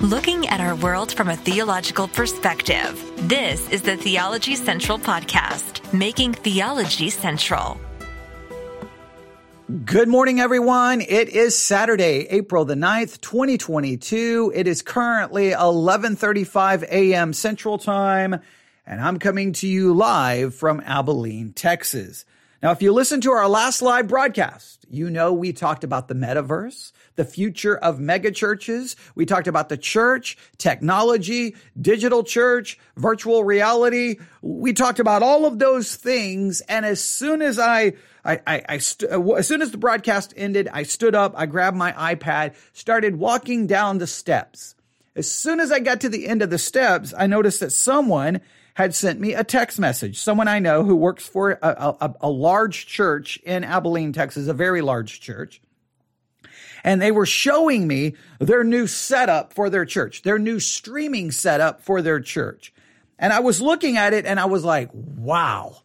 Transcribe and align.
looking 0.00 0.48
at 0.48 0.60
our 0.60 0.74
world 0.76 1.12
from 1.12 1.28
a 1.28 1.36
theological 1.36 2.08
perspective. 2.08 3.04
This 3.28 3.68
is 3.68 3.82
the 3.82 3.98
Theology 3.98 4.54
Central 4.56 4.98
Podcast, 4.98 5.92
making 5.92 6.32
theology 6.32 7.10
central. 7.10 7.78
Good 9.84 10.08
morning, 10.08 10.40
everyone. 10.40 11.02
It 11.02 11.28
is 11.28 11.54
Saturday, 11.54 12.26
April 12.30 12.64
the 12.64 12.76
9th, 12.76 13.20
2022. 13.20 14.52
It 14.54 14.66
is 14.66 14.80
currently 14.80 15.50
1135 15.50 16.84
a.m. 16.84 17.34
Central 17.34 17.76
Time, 17.76 18.40
and 18.86 19.00
I'm 19.02 19.18
coming 19.18 19.52
to 19.52 19.68
you 19.68 19.92
live 19.92 20.54
from 20.54 20.80
Abilene, 20.86 21.52
Texas. 21.52 22.24
Now, 22.62 22.70
if 22.70 22.80
you 22.80 22.94
listen 22.94 23.20
to 23.20 23.32
our 23.32 23.48
last 23.50 23.82
live 23.82 24.08
broadcast, 24.08 24.86
you 24.88 25.10
know 25.10 25.34
we 25.34 25.52
talked 25.52 25.84
about 25.84 26.08
the 26.08 26.14
metaverse, 26.14 26.92
the 27.20 27.24
future 27.26 27.76
of 27.76 27.98
megachurches. 27.98 28.96
We 29.14 29.26
talked 29.26 29.46
about 29.46 29.68
the 29.68 29.76
church, 29.76 30.38
technology, 30.56 31.54
digital 31.78 32.24
church, 32.24 32.78
virtual 32.96 33.44
reality. 33.44 34.16
We 34.40 34.72
talked 34.72 35.00
about 35.00 35.22
all 35.22 35.44
of 35.44 35.58
those 35.58 35.96
things. 35.96 36.62
And 36.62 36.86
as 36.86 37.04
soon 37.04 37.42
as 37.42 37.58
I 37.58 37.92
I, 38.24 38.40
I, 38.46 38.62
I 38.70 38.78
st- 38.78 39.12
uh, 39.12 39.32
as 39.32 39.46
soon 39.46 39.60
as 39.60 39.70
the 39.70 39.76
broadcast 39.76 40.32
ended, 40.34 40.66
I 40.72 40.84
stood 40.84 41.14
up, 41.14 41.34
I 41.36 41.44
grabbed 41.44 41.76
my 41.76 41.92
iPad, 41.92 42.54
started 42.72 43.16
walking 43.16 43.66
down 43.66 43.98
the 43.98 44.06
steps. 44.06 44.74
As 45.14 45.30
soon 45.30 45.60
as 45.60 45.70
I 45.70 45.80
got 45.80 46.00
to 46.00 46.08
the 46.08 46.26
end 46.26 46.40
of 46.40 46.48
the 46.48 46.58
steps, 46.58 47.12
I 47.14 47.26
noticed 47.26 47.60
that 47.60 47.72
someone 47.72 48.40
had 48.72 48.94
sent 48.94 49.20
me 49.20 49.34
a 49.34 49.44
text 49.44 49.78
message. 49.78 50.18
Someone 50.18 50.48
I 50.48 50.58
know 50.58 50.84
who 50.84 50.96
works 50.96 51.28
for 51.28 51.50
a, 51.50 51.96
a, 52.00 52.14
a 52.22 52.30
large 52.30 52.86
church 52.86 53.36
in 53.44 53.62
Abilene, 53.62 54.14
Texas, 54.14 54.48
a 54.48 54.54
very 54.54 54.80
large 54.80 55.20
church. 55.20 55.60
And 56.82 57.00
they 57.00 57.12
were 57.12 57.26
showing 57.26 57.86
me 57.86 58.14
their 58.38 58.64
new 58.64 58.86
setup 58.86 59.52
for 59.52 59.70
their 59.70 59.84
church, 59.84 60.22
their 60.22 60.38
new 60.38 60.60
streaming 60.60 61.30
setup 61.30 61.82
for 61.82 62.02
their 62.02 62.20
church. 62.20 62.72
And 63.18 63.32
I 63.32 63.40
was 63.40 63.60
looking 63.60 63.96
at 63.96 64.14
it 64.14 64.24
and 64.24 64.40
I 64.40 64.46
was 64.46 64.64
like, 64.64 64.88
wow, 64.94 65.82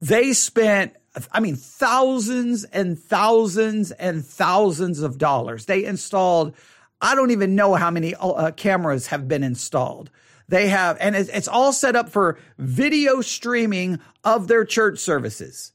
they 0.00 0.32
spent 0.32 0.94
I 1.32 1.40
mean, 1.40 1.56
thousands 1.56 2.64
and 2.64 2.98
thousands 2.98 3.90
and 3.90 4.24
thousands 4.24 5.00
of 5.00 5.18
dollars. 5.18 5.66
They 5.66 5.84
installed, 5.84 6.54
I 7.00 7.14
don't 7.14 7.32
even 7.32 7.56
know 7.56 7.74
how 7.74 7.90
many 7.90 8.14
uh, 8.14 8.52
cameras 8.52 9.08
have 9.08 9.26
been 9.26 9.42
installed. 9.42 10.10
They 10.48 10.68
have, 10.68 10.96
and 11.00 11.14
it's 11.16 11.48
all 11.48 11.72
set 11.72 11.96
up 11.96 12.08
for 12.08 12.38
video 12.58 13.20
streaming 13.20 14.00
of 14.24 14.48
their 14.48 14.64
church 14.64 14.98
services. 14.98 15.72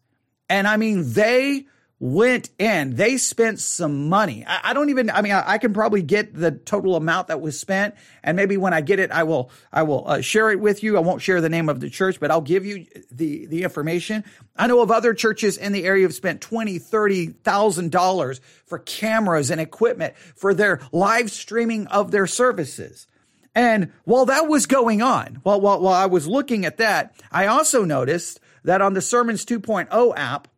And 0.49 0.67
I 0.67 0.77
mean, 0.77 1.13
they 1.13 1.65
went 1.99 2.49
in, 2.59 2.95
they 2.95 3.17
spent 3.17 3.59
some 3.59 4.09
money. 4.09 4.43
I, 4.45 4.71
I 4.71 4.73
don't 4.73 4.89
even, 4.89 5.09
I 5.09 5.21
mean, 5.21 5.31
I, 5.31 5.53
I, 5.53 5.57
can 5.57 5.73
probably 5.73 6.01
get 6.01 6.33
the 6.33 6.51
total 6.51 6.95
amount 6.97 7.29
that 7.29 7.39
was 7.39 7.57
spent. 7.57 7.95
And 8.21 8.35
maybe 8.35 8.57
when 8.57 8.73
I 8.73 8.81
get 8.81 8.99
it, 8.99 9.11
I 9.11 9.23
will, 9.23 9.49
I 9.71 9.83
will 9.83 10.05
uh, 10.07 10.21
share 10.21 10.51
it 10.51 10.59
with 10.59 10.83
you. 10.83 10.97
I 10.97 10.99
won't 10.99 11.21
share 11.21 11.39
the 11.39 11.49
name 11.49 11.69
of 11.69 11.79
the 11.79 11.89
church, 11.89 12.19
but 12.19 12.31
I'll 12.31 12.41
give 12.41 12.65
you 12.65 12.85
the, 13.11 13.45
the 13.45 13.63
information. 13.63 14.25
I 14.57 14.67
know 14.67 14.81
of 14.81 14.91
other 14.91 15.13
churches 15.13 15.57
in 15.57 15.71
the 15.71 15.85
area 15.85 16.03
have 16.03 16.13
spent 16.13 16.41
twenty, 16.41 16.79
thirty 16.79 17.27
thousand 17.27 17.91
dollars 17.91 18.39
for 18.65 18.79
cameras 18.79 19.49
and 19.49 19.59
equipment 19.59 20.15
for 20.35 20.53
their 20.53 20.81
live 20.91 21.31
streaming 21.31 21.87
of 21.87 22.11
their 22.11 22.27
services. 22.27 23.07
And 23.53 23.93
while 24.03 24.25
that 24.25 24.47
was 24.49 24.65
going 24.65 25.01
on, 25.01 25.39
while, 25.43 25.61
while, 25.61 25.79
while 25.79 25.93
I 25.93 26.07
was 26.07 26.27
looking 26.27 26.65
at 26.65 26.77
that, 26.77 27.15
I 27.31 27.47
also 27.47 27.85
noticed 27.85 28.41
that 28.65 28.81
on 28.81 28.93
the 28.93 29.01
Sermons 29.01 29.45
2.0 29.45 30.13
app, 30.17 30.49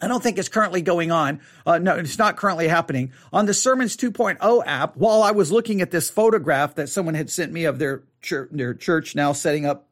I 0.00 0.08
don't 0.08 0.22
think 0.22 0.38
it's 0.38 0.48
currently 0.48 0.82
going 0.82 1.10
on. 1.10 1.40
Uh, 1.66 1.78
no, 1.78 1.96
it's 1.96 2.18
not 2.18 2.36
currently 2.36 2.68
happening. 2.68 3.12
On 3.32 3.46
the 3.46 3.54
Sermons 3.54 3.96
2.0 3.96 4.62
app, 4.66 4.96
while 4.96 5.22
I 5.22 5.30
was 5.32 5.52
looking 5.52 5.80
at 5.80 5.90
this 5.90 6.10
photograph 6.10 6.74
that 6.76 6.88
someone 6.88 7.14
had 7.14 7.30
sent 7.30 7.52
me 7.52 7.64
of 7.64 7.78
their 7.78 8.02
church, 8.22 8.48
their 8.52 8.74
church 8.74 9.14
now 9.14 9.32
setting 9.32 9.66
up 9.66 9.88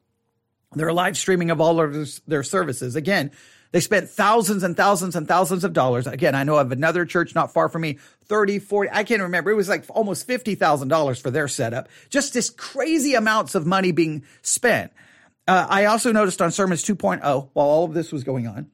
their 0.73 0.93
live 0.93 1.17
streaming 1.17 1.51
of 1.51 1.61
all 1.61 1.79
of 1.79 2.21
their 2.27 2.43
services. 2.43 2.95
Again, 2.95 3.31
they 3.71 3.79
spent 3.79 4.09
thousands 4.09 4.63
and 4.63 4.75
thousands 4.75 5.15
and 5.15 5.27
thousands 5.27 5.63
of 5.63 5.73
dollars. 5.73 6.07
Again, 6.07 6.33
I 6.33 6.43
know 6.43 6.57
of 6.57 6.71
another 6.71 7.05
church 7.05 7.35
not 7.35 7.53
far 7.53 7.69
from 7.69 7.83
me, 7.83 7.99
30, 8.25 8.59
40, 8.59 8.89
I 8.91 9.03
can't 9.03 9.21
remember. 9.21 9.51
It 9.51 9.55
was 9.55 9.69
like 9.69 9.85
almost 9.89 10.27
$50,000 10.27 11.21
for 11.21 11.29
their 11.29 11.47
setup. 11.47 11.87
Just 12.09 12.33
this 12.33 12.49
crazy 12.49 13.13
amounts 13.13 13.53
of 13.53 13.67
money 13.67 13.91
being 13.91 14.23
spent. 14.41 14.91
Uh, 15.47 15.67
I 15.69 15.85
also 15.85 16.11
noticed 16.11 16.41
on 16.41 16.51
Sermons 16.51 16.83
2.0, 16.83 17.21
while 17.21 17.67
all 17.67 17.85
of 17.85 17.93
this 17.93 18.11
was 18.11 18.23
going 18.23 18.47
on, 18.47 18.69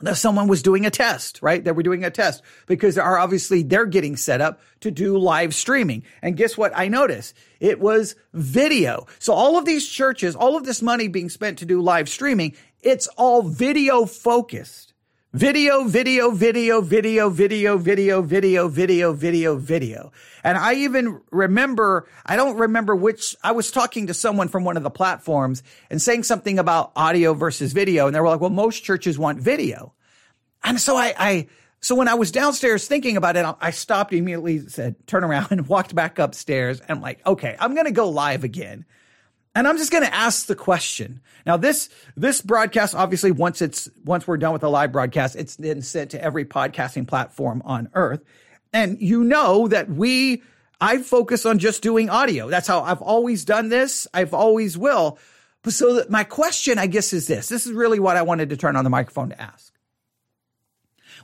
that 0.00 0.16
someone 0.16 0.48
was 0.48 0.62
doing 0.62 0.86
a 0.86 0.90
test, 0.90 1.40
right? 1.42 1.62
They 1.62 1.72
were 1.72 1.82
doing 1.82 2.04
a 2.04 2.10
test 2.10 2.42
because 2.66 2.94
they 2.94 3.00
are 3.00 3.18
obviously 3.18 3.62
they're 3.62 3.86
getting 3.86 4.16
set 4.16 4.40
up 4.40 4.60
to 4.80 4.90
do 4.90 5.18
live 5.18 5.54
streaming. 5.54 6.04
And 6.22 6.36
guess 6.36 6.56
what? 6.56 6.72
I 6.74 6.88
noticed 6.88 7.34
it 7.60 7.80
was 7.80 8.14
video. 8.32 9.06
So 9.18 9.32
all 9.32 9.58
of 9.58 9.64
these 9.64 9.88
churches, 9.88 10.36
all 10.36 10.56
of 10.56 10.64
this 10.64 10.82
money 10.82 11.08
being 11.08 11.28
spent 11.28 11.58
to 11.58 11.66
do 11.66 11.80
live 11.80 12.08
streaming, 12.08 12.54
it's 12.82 13.08
all 13.16 13.42
video 13.42 14.06
focused. 14.06 14.87
Video, 15.34 15.84
video, 15.84 16.30
video, 16.30 16.80
video, 16.80 17.28
video, 17.28 17.76
video, 17.76 18.22
video, 18.22 18.68
video, 18.68 19.12
video, 19.12 19.56
video. 19.56 20.10
And 20.42 20.56
I 20.56 20.72
even 20.76 21.20
remember, 21.30 22.08
I 22.24 22.36
don't 22.36 22.56
remember 22.56 22.96
which, 22.96 23.36
I 23.44 23.52
was 23.52 23.70
talking 23.70 24.06
to 24.06 24.14
someone 24.14 24.48
from 24.48 24.64
one 24.64 24.78
of 24.78 24.82
the 24.82 24.90
platforms 24.90 25.62
and 25.90 26.00
saying 26.00 26.22
something 26.22 26.58
about 26.58 26.92
audio 26.96 27.34
versus 27.34 27.74
video. 27.74 28.06
And 28.06 28.16
they 28.16 28.20
were 28.20 28.28
like, 28.28 28.40
well, 28.40 28.48
most 28.48 28.84
churches 28.84 29.18
want 29.18 29.38
video. 29.38 29.92
And 30.64 30.80
so 30.80 30.96
I, 30.96 31.14
I, 31.18 31.48
so 31.80 31.94
when 31.94 32.08
I 32.08 32.14
was 32.14 32.32
downstairs 32.32 32.88
thinking 32.88 33.18
about 33.18 33.36
it, 33.36 33.44
I 33.60 33.70
stopped 33.70 34.14
immediately, 34.14 34.66
said, 34.68 34.96
turn 35.06 35.24
around 35.24 35.48
and 35.50 35.68
walked 35.68 35.94
back 35.94 36.18
upstairs. 36.18 36.80
And 36.80 36.90
I'm 36.90 37.00
like, 37.02 37.24
okay, 37.26 37.54
I'm 37.60 37.74
going 37.74 37.84
to 37.84 37.92
go 37.92 38.08
live 38.08 38.44
again. 38.44 38.86
And 39.58 39.66
I'm 39.66 39.76
just 39.76 39.90
going 39.90 40.04
to 40.04 40.14
ask 40.14 40.46
the 40.46 40.54
question. 40.54 41.20
Now, 41.44 41.56
this, 41.56 41.88
this 42.16 42.40
broadcast, 42.40 42.94
obviously, 42.94 43.32
once 43.32 43.60
it's, 43.60 43.90
once 44.04 44.24
we're 44.24 44.36
done 44.36 44.52
with 44.52 44.60
the 44.60 44.70
live 44.70 44.92
broadcast, 44.92 45.34
it's 45.34 45.56
then 45.56 45.82
sent 45.82 46.12
to 46.12 46.22
every 46.22 46.44
podcasting 46.44 47.08
platform 47.08 47.62
on 47.64 47.90
earth. 47.94 48.22
And 48.72 49.02
you 49.02 49.24
know 49.24 49.66
that 49.66 49.90
we, 49.90 50.44
I 50.80 50.98
focus 50.98 51.44
on 51.44 51.58
just 51.58 51.82
doing 51.82 52.08
audio. 52.08 52.48
That's 52.48 52.68
how 52.68 52.84
I've 52.84 53.02
always 53.02 53.44
done 53.44 53.68
this. 53.68 54.06
I've 54.14 54.32
always 54.32 54.78
will. 54.78 55.18
But 55.62 55.72
so 55.72 56.04
my 56.08 56.22
question, 56.22 56.78
I 56.78 56.86
guess, 56.86 57.12
is 57.12 57.26
this. 57.26 57.48
This 57.48 57.66
is 57.66 57.72
really 57.72 57.98
what 57.98 58.16
I 58.16 58.22
wanted 58.22 58.50
to 58.50 58.56
turn 58.56 58.76
on 58.76 58.84
the 58.84 58.90
microphone 58.90 59.30
to 59.30 59.42
ask. 59.42 59.74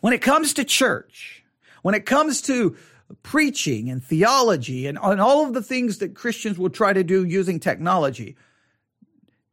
When 0.00 0.12
it 0.12 0.22
comes 0.22 0.54
to 0.54 0.64
church, 0.64 1.44
when 1.82 1.94
it 1.94 2.04
comes 2.04 2.42
to 2.42 2.76
preaching 3.22 3.90
and 3.90 4.02
theology 4.02 4.86
and, 4.86 4.98
and 5.02 5.20
all 5.20 5.46
of 5.46 5.54
the 5.54 5.62
things 5.62 5.98
that 5.98 6.14
Christians 6.14 6.58
will 6.58 6.70
try 6.70 6.92
to 6.92 7.04
do 7.04 7.24
using 7.24 7.60
technology. 7.60 8.36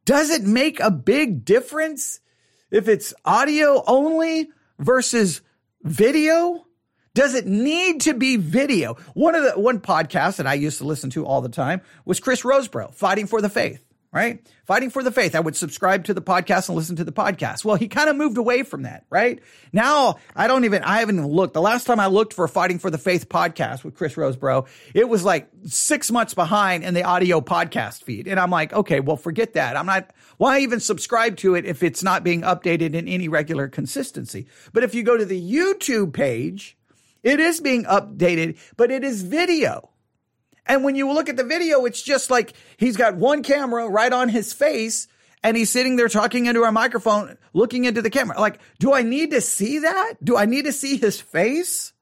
Does 0.04 0.30
it 0.30 0.42
make 0.42 0.80
a 0.80 0.90
big 0.90 1.44
difference 1.44 2.20
if 2.70 2.88
it's 2.88 3.14
audio 3.24 3.82
only 3.86 4.50
versus 4.78 5.42
video? 5.82 6.66
Does 7.14 7.34
it 7.34 7.46
need 7.46 8.00
to 8.02 8.14
be 8.14 8.36
video? 8.36 8.94
One 9.14 9.34
of 9.34 9.44
the 9.44 9.60
one 9.60 9.80
podcast 9.80 10.36
that 10.36 10.46
I 10.46 10.54
used 10.54 10.78
to 10.78 10.84
listen 10.84 11.10
to 11.10 11.26
all 11.26 11.40
the 11.40 11.48
time 11.48 11.82
was 12.04 12.20
Chris 12.20 12.42
Rosebrough, 12.42 12.94
Fighting 12.94 13.26
for 13.26 13.40
the 13.40 13.50
Faith 13.50 13.84
right? 14.12 14.46
Fighting 14.66 14.90
for 14.90 15.02
the 15.02 15.10
faith. 15.10 15.34
I 15.34 15.40
would 15.40 15.56
subscribe 15.56 16.04
to 16.04 16.14
the 16.14 16.20
podcast 16.20 16.68
and 16.68 16.76
listen 16.76 16.96
to 16.96 17.04
the 17.04 17.12
podcast. 17.12 17.64
Well, 17.64 17.76
he 17.76 17.88
kind 17.88 18.10
of 18.10 18.16
moved 18.16 18.36
away 18.36 18.62
from 18.62 18.82
that, 18.82 19.06
right? 19.08 19.40
Now, 19.72 20.16
I 20.36 20.46
don't 20.46 20.64
even, 20.64 20.82
I 20.82 20.98
haven't 20.98 21.26
looked. 21.26 21.54
The 21.54 21.62
last 21.62 21.84
time 21.84 21.98
I 21.98 22.06
looked 22.06 22.34
for 22.34 22.46
Fighting 22.46 22.78
for 22.78 22.90
the 22.90 22.98
Faith 22.98 23.30
podcast 23.30 23.84
with 23.84 23.94
Chris 23.94 24.14
Rosebrough, 24.14 24.68
it 24.94 25.08
was 25.08 25.24
like 25.24 25.48
six 25.64 26.10
months 26.10 26.34
behind 26.34 26.84
in 26.84 26.92
the 26.92 27.04
audio 27.04 27.40
podcast 27.40 28.02
feed. 28.02 28.28
And 28.28 28.38
I'm 28.38 28.50
like, 28.50 28.74
okay, 28.74 29.00
well, 29.00 29.16
forget 29.16 29.54
that. 29.54 29.76
I'm 29.76 29.86
not, 29.86 30.10
why 30.36 30.60
even 30.60 30.80
subscribe 30.80 31.38
to 31.38 31.54
it 31.54 31.64
if 31.64 31.82
it's 31.82 32.02
not 32.02 32.22
being 32.22 32.42
updated 32.42 32.94
in 32.94 33.08
any 33.08 33.28
regular 33.28 33.66
consistency? 33.66 34.46
But 34.74 34.84
if 34.84 34.94
you 34.94 35.02
go 35.02 35.16
to 35.16 35.24
the 35.24 35.40
YouTube 35.40 36.12
page, 36.12 36.76
it 37.22 37.40
is 37.40 37.60
being 37.60 37.84
updated, 37.84 38.58
but 38.76 38.90
it 38.90 39.04
is 39.04 39.22
video. 39.22 39.91
And 40.66 40.84
when 40.84 40.94
you 40.94 41.12
look 41.12 41.28
at 41.28 41.36
the 41.36 41.44
video, 41.44 41.84
it's 41.84 42.02
just 42.02 42.30
like 42.30 42.54
he's 42.76 42.96
got 42.96 43.16
one 43.16 43.42
camera 43.42 43.88
right 43.88 44.12
on 44.12 44.28
his 44.28 44.52
face 44.52 45.08
and 45.42 45.56
he's 45.56 45.70
sitting 45.70 45.96
there 45.96 46.08
talking 46.08 46.46
into 46.46 46.62
our 46.62 46.72
microphone, 46.72 47.36
looking 47.52 47.84
into 47.84 48.00
the 48.00 48.10
camera. 48.10 48.40
Like, 48.40 48.60
do 48.78 48.92
I 48.92 49.02
need 49.02 49.32
to 49.32 49.40
see 49.40 49.80
that? 49.80 50.14
Do 50.22 50.36
I 50.36 50.46
need 50.46 50.66
to 50.66 50.72
see 50.72 50.96
his 50.96 51.20
face? 51.20 51.92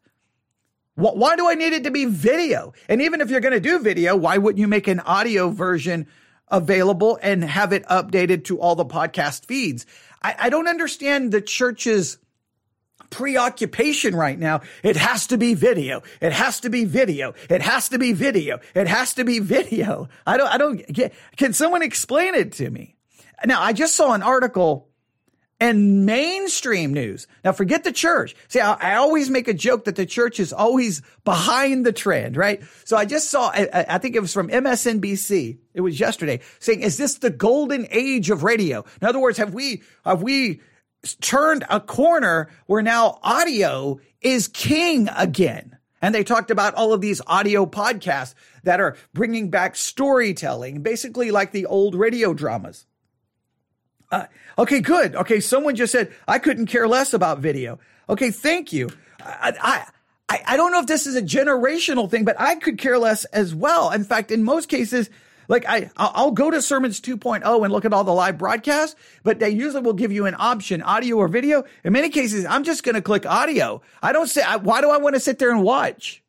Why 0.94 1.36
do 1.36 1.48
I 1.48 1.54
need 1.54 1.72
it 1.72 1.84
to 1.84 1.90
be 1.90 2.04
video? 2.04 2.74
And 2.88 3.00
even 3.00 3.22
if 3.22 3.30
you're 3.30 3.40
going 3.40 3.54
to 3.54 3.60
do 3.60 3.78
video, 3.78 4.14
why 4.16 4.36
wouldn't 4.36 4.60
you 4.60 4.68
make 4.68 4.86
an 4.86 5.00
audio 5.00 5.48
version 5.48 6.06
available 6.48 7.18
and 7.22 7.42
have 7.42 7.72
it 7.72 7.86
updated 7.86 8.44
to 8.44 8.60
all 8.60 8.74
the 8.74 8.84
podcast 8.84 9.46
feeds? 9.46 9.86
I, 10.20 10.34
I 10.38 10.50
don't 10.50 10.68
understand 10.68 11.32
the 11.32 11.40
church's 11.40 12.18
preoccupation 13.10 14.14
right 14.14 14.38
now. 14.38 14.62
It 14.82 14.96
has 14.96 15.26
to 15.28 15.38
be 15.38 15.54
video. 15.54 16.02
It 16.20 16.32
has 16.32 16.60
to 16.60 16.70
be 16.70 16.84
video. 16.84 17.34
It 17.48 17.60
has 17.62 17.88
to 17.90 17.98
be 17.98 18.12
video. 18.12 18.60
It 18.74 18.86
has 18.86 19.14
to 19.14 19.24
be 19.24 19.40
video. 19.40 20.08
I 20.26 20.36
don't, 20.36 20.48
I 20.48 20.58
don't 20.58 20.86
get, 20.86 21.12
can 21.36 21.52
someone 21.52 21.82
explain 21.82 22.34
it 22.34 22.52
to 22.52 22.70
me? 22.70 22.96
Now, 23.44 23.62
I 23.62 23.72
just 23.72 23.96
saw 23.96 24.12
an 24.12 24.22
article 24.22 24.90
and 25.60 26.06
mainstream 26.06 26.94
news. 26.94 27.26
Now 27.44 27.52
forget 27.52 27.84
the 27.84 27.92
church. 27.92 28.34
See, 28.48 28.60
I, 28.60 28.72
I, 28.72 28.94
always 28.94 29.28
make 29.28 29.46
a 29.46 29.52
joke 29.52 29.84
that 29.84 29.94
the 29.94 30.06
church 30.06 30.40
is 30.40 30.54
always 30.54 31.02
behind 31.24 31.84
the 31.84 31.92
trend, 31.92 32.36
right? 32.36 32.62
So 32.84 32.96
I 32.96 33.04
just 33.04 33.30
saw, 33.30 33.50
I, 33.50 33.68
I, 33.88 33.98
think 33.98 34.16
it 34.16 34.20
was 34.20 34.32
from 34.32 34.48
MSNBC. 34.48 35.58
It 35.74 35.80
was 35.82 36.00
yesterday 36.00 36.40
saying, 36.60 36.80
is 36.80 36.96
this 36.96 37.18
the 37.18 37.28
golden 37.28 37.86
age 37.90 38.30
of 38.30 38.42
radio? 38.42 38.84
In 39.02 39.06
other 39.06 39.20
words, 39.20 39.36
have 39.36 39.52
we, 39.52 39.82
have 40.04 40.22
we 40.22 40.62
turned 41.20 41.64
a 41.68 41.80
corner 41.80 42.50
where 42.66 42.82
now 42.82 43.18
audio 43.22 44.00
is 44.20 44.48
king 44.48 45.08
again? 45.16 45.76
And 46.02 46.14
they 46.14 46.24
talked 46.24 46.50
about 46.50 46.74
all 46.74 46.92
of 46.92 47.00
these 47.00 47.20
audio 47.26 47.66
podcasts 47.66 48.34
that 48.64 48.80
are 48.80 48.96
bringing 49.12 49.50
back 49.50 49.76
storytelling, 49.76 50.82
basically 50.82 51.30
like 51.30 51.52
the 51.52 51.66
old 51.66 51.94
radio 51.94 52.32
dramas. 52.32 52.86
Uh, 54.10 54.26
okay, 54.58 54.80
good. 54.80 55.14
Okay, 55.14 55.40
someone 55.40 55.76
just 55.76 55.92
said 55.92 56.12
I 56.26 56.38
couldn't 56.38 56.66
care 56.66 56.88
less 56.88 57.12
about 57.14 57.38
video. 57.38 57.78
Okay, 58.08 58.30
thank 58.30 58.72
you. 58.72 58.88
I, 59.20 59.86
I, 60.28 60.42
I 60.46 60.56
don't 60.56 60.72
know 60.72 60.80
if 60.80 60.86
this 60.86 61.06
is 61.06 61.16
a 61.16 61.22
generational 61.22 62.10
thing, 62.10 62.24
but 62.24 62.40
I 62.40 62.56
could 62.56 62.78
care 62.78 62.98
less 62.98 63.24
as 63.26 63.54
well. 63.54 63.90
In 63.90 64.04
fact, 64.04 64.30
in 64.30 64.42
most 64.42 64.68
cases, 64.68 65.10
like 65.50 65.64
I, 65.68 65.90
I'll 65.96 66.30
go 66.30 66.48
to 66.48 66.62
Sermons 66.62 67.00
2.0 67.00 67.64
and 67.64 67.72
look 67.72 67.84
at 67.84 67.92
all 67.92 68.04
the 68.04 68.14
live 68.14 68.38
broadcasts, 68.38 68.94
but 69.24 69.40
they 69.40 69.50
usually 69.50 69.82
will 69.82 69.94
give 69.94 70.12
you 70.12 70.26
an 70.26 70.36
option, 70.38 70.80
audio 70.80 71.16
or 71.16 71.26
video. 71.26 71.64
In 71.82 71.92
many 71.92 72.08
cases, 72.08 72.46
I'm 72.46 72.62
just 72.62 72.84
going 72.84 72.94
to 72.94 73.02
click 73.02 73.26
audio. 73.26 73.82
I 74.00 74.12
don't 74.12 74.28
say, 74.28 74.42
why 74.62 74.80
do 74.80 74.90
I 74.90 74.98
want 74.98 75.16
to 75.16 75.20
sit 75.20 75.40
there 75.40 75.50
and 75.50 75.64
watch? 75.64 76.22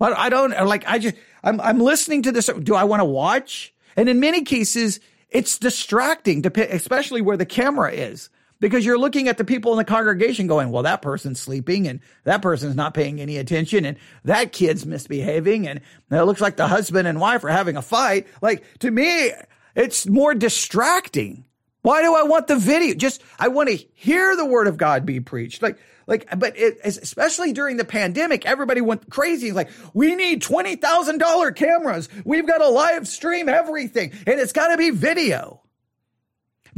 Well, 0.00 0.12
I 0.16 0.28
don't 0.28 0.50
like, 0.66 0.84
I 0.88 0.98
just, 0.98 1.14
I'm, 1.44 1.60
I'm 1.60 1.78
listening 1.78 2.22
to 2.22 2.32
this. 2.32 2.46
Do 2.46 2.74
I 2.74 2.82
want 2.82 2.98
to 2.98 3.04
watch? 3.04 3.72
And 3.96 4.08
in 4.08 4.18
many 4.18 4.42
cases, 4.42 4.98
it's 5.30 5.56
distracting 5.56 6.44
especially 6.44 7.20
where 7.20 7.36
the 7.36 7.46
camera 7.46 7.92
is 7.92 8.28
because 8.60 8.84
you're 8.84 8.98
looking 8.98 9.28
at 9.28 9.38
the 9.38 9.44
people 9.44 9.72
in 9.72 9.78
the 9.78 9.84
congregation 9.84 10.46
going, 10.46 10.70
well, 10.70 10.82
that 10.82 11.02
person's 11.02 11.40
sleeping 11.40 11.86
and 11.86 12.00
that 12.24 12.42
person's 12.42 12.74
not 12.74 12.94
paying 12.94 13.20
any 13.20 13.36
attention 13.36 13.84
and 13.84 13.96
that 14.24 14.52
kid's 14.52 14.84
misbehaving 14.84 15.66
and 15.68 15.80
it 16.10 16.22
looks 16.22 16.40
like 16.40 16.56
the 16.56 16.66
husband 16.66 17.08
and 17.08 17.20
wife 17.20 17.44
are 17.44 17.48
having 17.48 17.76
a 17.76 17.82
fight. 17.82 18.26
Like 18.42 18.64
to 18.80 18.90
me, 18.90 19.32
it's 19.74 20.06
more 20.06 20.34
distracting. 20.34 21.44
Why 21.82 22.02
do 22.02 22.14
I 22.14 22.24
want 22.24 22.48
the 22.48 22.56
video? 22.56 22.94
Just, 22.94 23.22
I 23.38 23.48
want 23.48 23.68
to 23.68 23.76
hear 23.94 24.36
the 24.36 24.44
word 24.44 24.66
of 24.66 24.76
God 24.76 25.06
be 25.06 25.20
preached. 25.20 25.62
Like, 25.62 25.78
like, 26.06 26.26
but 26.38 26.58
it, 26.58 26.78
especially 26.84 27.52
during 27.52 27.76
the 27.76 27.84
pandemic, 27.84 28.46
everybody 28.46 28.80
went 28.80 29.08
crazy. 29.10 29.52
Like, 29.52 29.70
we 29.94 30.16
need 30.16 30.42
$20,000 30.42 31.54
cameras. 31.54 32.08
We've 32.24 32.46
got 32.46 32.58
to 32.58 32.68
live 32.68 33.06
stream 33.06 33.48
everything 33.48 34.12
and 34.26 34.40
it's 34.40 34.52
got 34.52 34.68
to 34.68 34.76
be 34.76 34.90
video. 34.90 35.60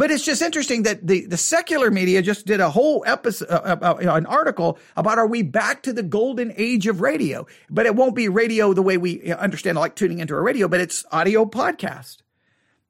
But 0.00 0.11
it's 0.11 0.25
just 0.25 0.41
interesting 0.41 0.85
that 0.85 1.06
the, 1.06 1.26
the 1.26 1.37
secular 1.37 1.91
media 1.91 2.23
just 2.23 2.47
did 2.47 2.58
a 2.58 2.70
whole 2.70 3.05
episode, 3.06 3.50
uh, 3.50 3.76
uh, 3.82 3.97
uh, 4.02 4.14
an 4.14 4.25
article 4.25 4.79
about 4.97 5.19
are 5.19 5.26
we 5.26 5.43
back 5.43 5.82
to 5.82 5.93
the 5.93 6.02
golden 6.02 6.55
age 6.56 6.87
of 6.87 7.02
radio? 7.02 7.47
But 7.69 7.85
it 7.85 7.94
won't 7.94 8.17
be 8.17 8.31
radio 8.31 8.73
the 8.73 8.81
way 8.81 8.97
we 8.97 9.31
understand 9.31 9.76
like 9.76 9.97
tuning 9.97 10.19
into 10.19 10.35
a 10.35 10.41
radio, 10.41 10.69
but 10.69 10.81
it's 10.81 11.05
audio 11.12 11.44
podcast. 11.44 12.17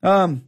Um, 0.05 0.45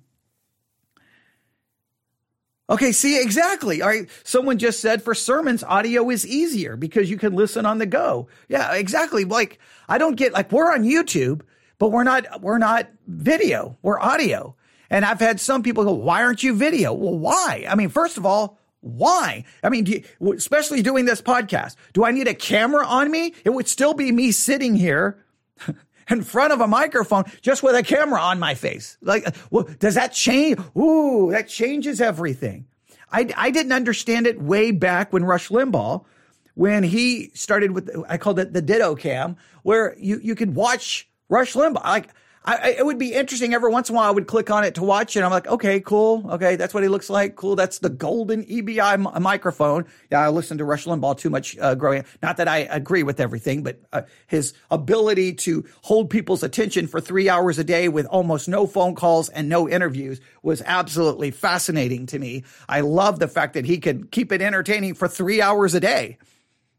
Okay, 2.71 2.93
see, 2.93 3.21
exactly. 3.21 3.83
All 3.83 3.89
right. 3.89 4.09
Someone 4.23 4.59
just 4.59 4.79
said 4.79 5.03
for 5.03 5.15
sermons, 5.15 5.65
audio 5.65 6.09
is 6.11 6.25
easier 6.25 6.77
because 6.77 7.11
you 7.11 7.19
can 7.19 7.35
listen 7.35 7.67
on 7.67 7.79
the 7.79 7.87
go. 7.87 8.29
Yeah, 8.49 8.73
exactly. 8.75 9.25
Like, 9.25 9.59
I 9.89 9.99
don't 9.99 10.15
get, 10.15 10.33
like, 10.33 10.53
we're 10.53 10.73
on 10.73 10.85
YouTube, 10.85 11.43
but 11.81 11.89
we're 11.89 12.05
not, 12.05 12.41
we're 12.41 12.59
not 12.59 12.89
video, 13.09 13.79
we're 13.83 14.01
audio. 14.01 14.55
And 14.93 15.07
I've 15.07 15.21
had 15.21 15.41
some 15.41 15.63
people 15.63 15.85
go, 15.85 15.93
why 15.93 16.23
aren't 16.23 16.43
you 16.43 16.55
video? 16.55 16.93
Well, 16.93 17.19
why? 17.19 17.65
I 17.67 17.75
mean, 17.75 17.89
first 17.89 18.19
of 18.19 18.27
all, 18.27 18.59
why? 18.81 19.47
I 19.63 19.71
mean, 19.71 19.87
you, 19.87 20.05
especially 20.35 20.83
doing 20.83 21.07
this 21.07 21.23
podcast, 21.23 21.77
do 21.95 22.05
I 22.05 22.11
need 22.11 22.29
a 22.29 22.35
camera 22.35 22.87
on 22.87 23.11
me? 23.11 23.33
It 23.43 23.51
would 23.51 23.69
still 23.69 23.95
be 23.95 24.13
me 24.13 24.33
sitting 24.33 24.77
here 24.77 25.25
in 26.11 26.23
front 26.23 26.53
of 26.53 26.61
a 26.61 26.67
microphone 26.67 27.25
just 27.41 27.63
with 27.63 27.75
a 27.75 27.83
camera 27.83 28.21
on 28.21 28.39
my 28.39 28.55
face. 28.55 28.99
Like, 29.01 29.27
uh, 29.27 29.31
well, 29.51 29.67
does 29.79 29.95
that 29.95 30.13
change? 30.13 30.61
Ooh, 30.77 31.31
that 31.31 31.49
changes 31.49 32.03
everything. 32.03 32.67
I, 33.11 33.31
I 33.35 33.51
didn't 33.51 33.73
understand 33.73 34.27
it 34.27 34.43
way 34.43 34.73
back 34.73 35.11
when 35.11 35.25
Rush 35.25 35.49
Limbaugh, 35.49 36.05
when 36.53 36.83
he 36.83 37.31
started 37.33 37.71
with, 37.71 37.91
I 38.11 38.19
called 38.19 38.39
it 38.39 38.53
the 38.53 38.61
ditto 38.61 38.95
cam, 38.97 39.37
where 39.63 39.97
you, 39.99 40.21
you 40.23 40.35
could 40.35 40.55
watch 40.55 41.09
Rush 41.31 41.55
Limbaugh. 41.55 41.83
Like, 41.83 42.11
I, 42.45 42.71
it 42.79 42.85
would 42.85 42.99
be 42.99 43.13
interesting 43.13 43.55
every 43.55 43.71
once 43.71 43.89
in 43.89 43.95
a 43.95 43.97
while. 43.97 44.09
I 44.09 44.11
would 44.11 44.27
click 44.27 44.51
on 44.51 44.65
it 44.65 44.75
to 44.75 44.83
watch 44.83 45.17
it. 45.17 45.23
I'm 45.23 45.31
like, 45.31 45.47
okay, 45.47 45.81
cool. 45.81 46.29
Okay. 46.33 46.57
That's 46.57 46.75
what 46.75 46.83
he 46.83 46.89
looks 46.89 47.09
like. 47.09 47.37
Cool. 47.37 47.55
That's 47.55 47.79
the 47.79 47.89
golden 47.89 48.45
EIB 48.45 48.79
m- 48.79 49.23
microphone. 49.23 49.87
Yeah. 50.11 50.21
I 50.21 50.29
listened 50.29 50.59
to 50.59 50.65
Rush 50.65 50.85
Limbaugh 50.87 51.17
too 51.19 51.31
much, 51.31 51.57
uh, 51.59 51.75
growing 51.75 52.01
up. 52.01 52.07
Not 52.23 52.39
that 52.39 52.49
I 52.49 52.59
agree 52.59 53.05
with 53.05 53.21
everything, 53.21 53.63
but 53.63 53.79
uh, 53.93 54.03
his 54.27 54.55
ability 54.71 55.35
to 55.35 55.65
hold 55.83 56.11
people's 56.11 56.43
attention 56.43 56.89
for 56.89 57.01
three 57.01 57.29
hours 57.29 57.59
a 57.59 57.65
day 57.65 57.89
with 57.89 58.07
almost 58.07 58.49
no 58.49 58.67
phone 58.67 58.95
calls 58.95 59.29
and 59.29 59.49
no 59.49 59.69
interviews 59.69 60.21
was 60.43 60.63
absolutely 60.67 61.31
fascinating 61.31 62.07
to 62.07 62.19
me. 62.19 62.43
I 62.69 62.81
love 62.81 63.21
the 63.21 63.29
fact 63.29 63.55
that 63.55 63.67
he 63.67 63.79
could 63.79 64.11
keep 64.11 64.33
it 64.33 64.43
entertaining 64.43 64.95
for 64.95 65.07
three 65.07 65.41
hours 65.41 65.75
a 65.75 65.81
day 65.81 66.19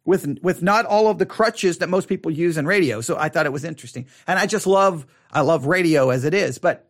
with 0.06 0.40
with 0.42 0.62
not 0.62 0.86
all 0.86 1.08
of 1.08 1.18
the 1.18 1.26
crutches 1.26 1.80
that 1.80 1.90
most 1.90 2.08
people 2.08 2.32
use 2.32 2.58
in 2.58 2.66
radio. 2.66 3.02
So 3.02 3.18
I 3.18 3.30
thought 3.30 3.46
it 3.46 3.54
was 3.54 3.64
interesting, 3.64 4.08
and 4.28 4.38
I 4.40 4.46
just 4.46 4.68
love 4.68 5.06
I 5.32 5.42
love 5.42 5.66
radio 5.66 6.10
as 6.10 6.24
it 6.24 6.34
is, 6.34 6.58
but. 6.58 6.90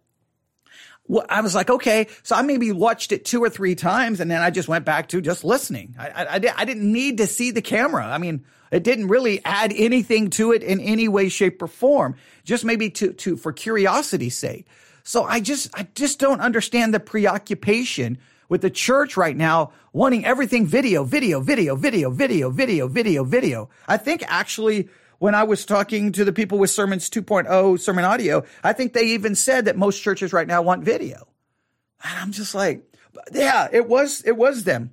I 1.27 1.41
was 1.41 1.53
like, 1.53 1.69
okay, 1.69 2.07
so 2.23 2.33
I 2.33 2.43
maybe 2.43 2.71
watched 2.71 3.11
it 3.11 3.25
two 3.25 3.43
or 3.43 3.49
three 3.49 3.75
times 3.75 4.21
and 4.21 4.31
then 4.31 4.41
I 4.41 4.51
just 4.51 4.69
went 4.69 4.85
back 4.85 5.09
to 5.09 5.19
just 5.19 5.43
listening. 5.43 5.95
I, 5.99 6.07
I, 6.07 6.53
I 6.55 6.63
didn't 6.63 6.89
need 6.89 7.17
to 7.17 7.27
see 7.27 7.51
the 7.51 7.61
camera. 7.61 8.05
I 8.05 8.17
mean, 8.17 8.45
it 8.71 8.83
didn't 8.83 9.09
really 9.09 9.43
add 9.43 9.73
anything 9.75 10.29
to 10.31 10.53
it 10.53 10.63
in 10.63 10.79
any 10.79 11.09
way, 11.09 11.27
shape 11.27 11.61
or 11.61 11.67
form, 11.67 12.15
just 12.45 12.63
maybe 12.63 12.89
to, 12.91 13.11
to, 13.11 13.35
for 13.35 13.51
curiosity's 13.51 14.37
sake. 14.37 14.65
So 15.03 15.25
I 15.25 15.41
just, 15.41 15.77
I 15.77 15.87
just 15.93 16.19
don't 16.19 16.39
understand 16.39 16.93
the 16.93 17.01
preoccupation 17.01 18.17
with 18.49 18.61
the 18.61 18.69
church 18.69 19.17
right 19.17 19.35
now 19.35 19.71
wanting 19.91 20.25
everything 20.25 20.65
video, 20.65 21.03
video, 21.03 21.39
video, 21.39 21.75
video, 21.75 22.09
video, 22.09 22.49
video, 22.49 22.87
video, 22.87 23.23
video. 23.23 23.69
I 23.87 23.97
think 23.97 24.23
actually 24.27 24.89
when 25.19 25.35
I 25.35 25.43
was 25.43 25.65
talking 25.65 26.11
to 26.13 26.25
the 26.25 26.33
people 26.33 26.57
with 26.57 26.69
Sermons 26.69 27.09
2.0 27.09 27.79
sermon 27.79 28.03
audio, 28.03 28.43
I 28.63 28.73
think 28.73 28.93
they 28.93 29.07
even 29.13 29.35
said 29.35 29.65
that 29.65 29.77
most 29.77 30.01
churches 30.01 30.33
right 30.33 30.47
now 30.47 30.61
want 30.61 30.83
video. 30.83 31.27
And 32.03 32.19
I'm 32.19 32.31
just 32.31 32.53
like, 32.53 32.83
yeah, 33.31 33.69
it 33.71 33.87
was, 33.87 34.21
it 34.25 34.35
was 34.35 34.65
them. 34.65 34.91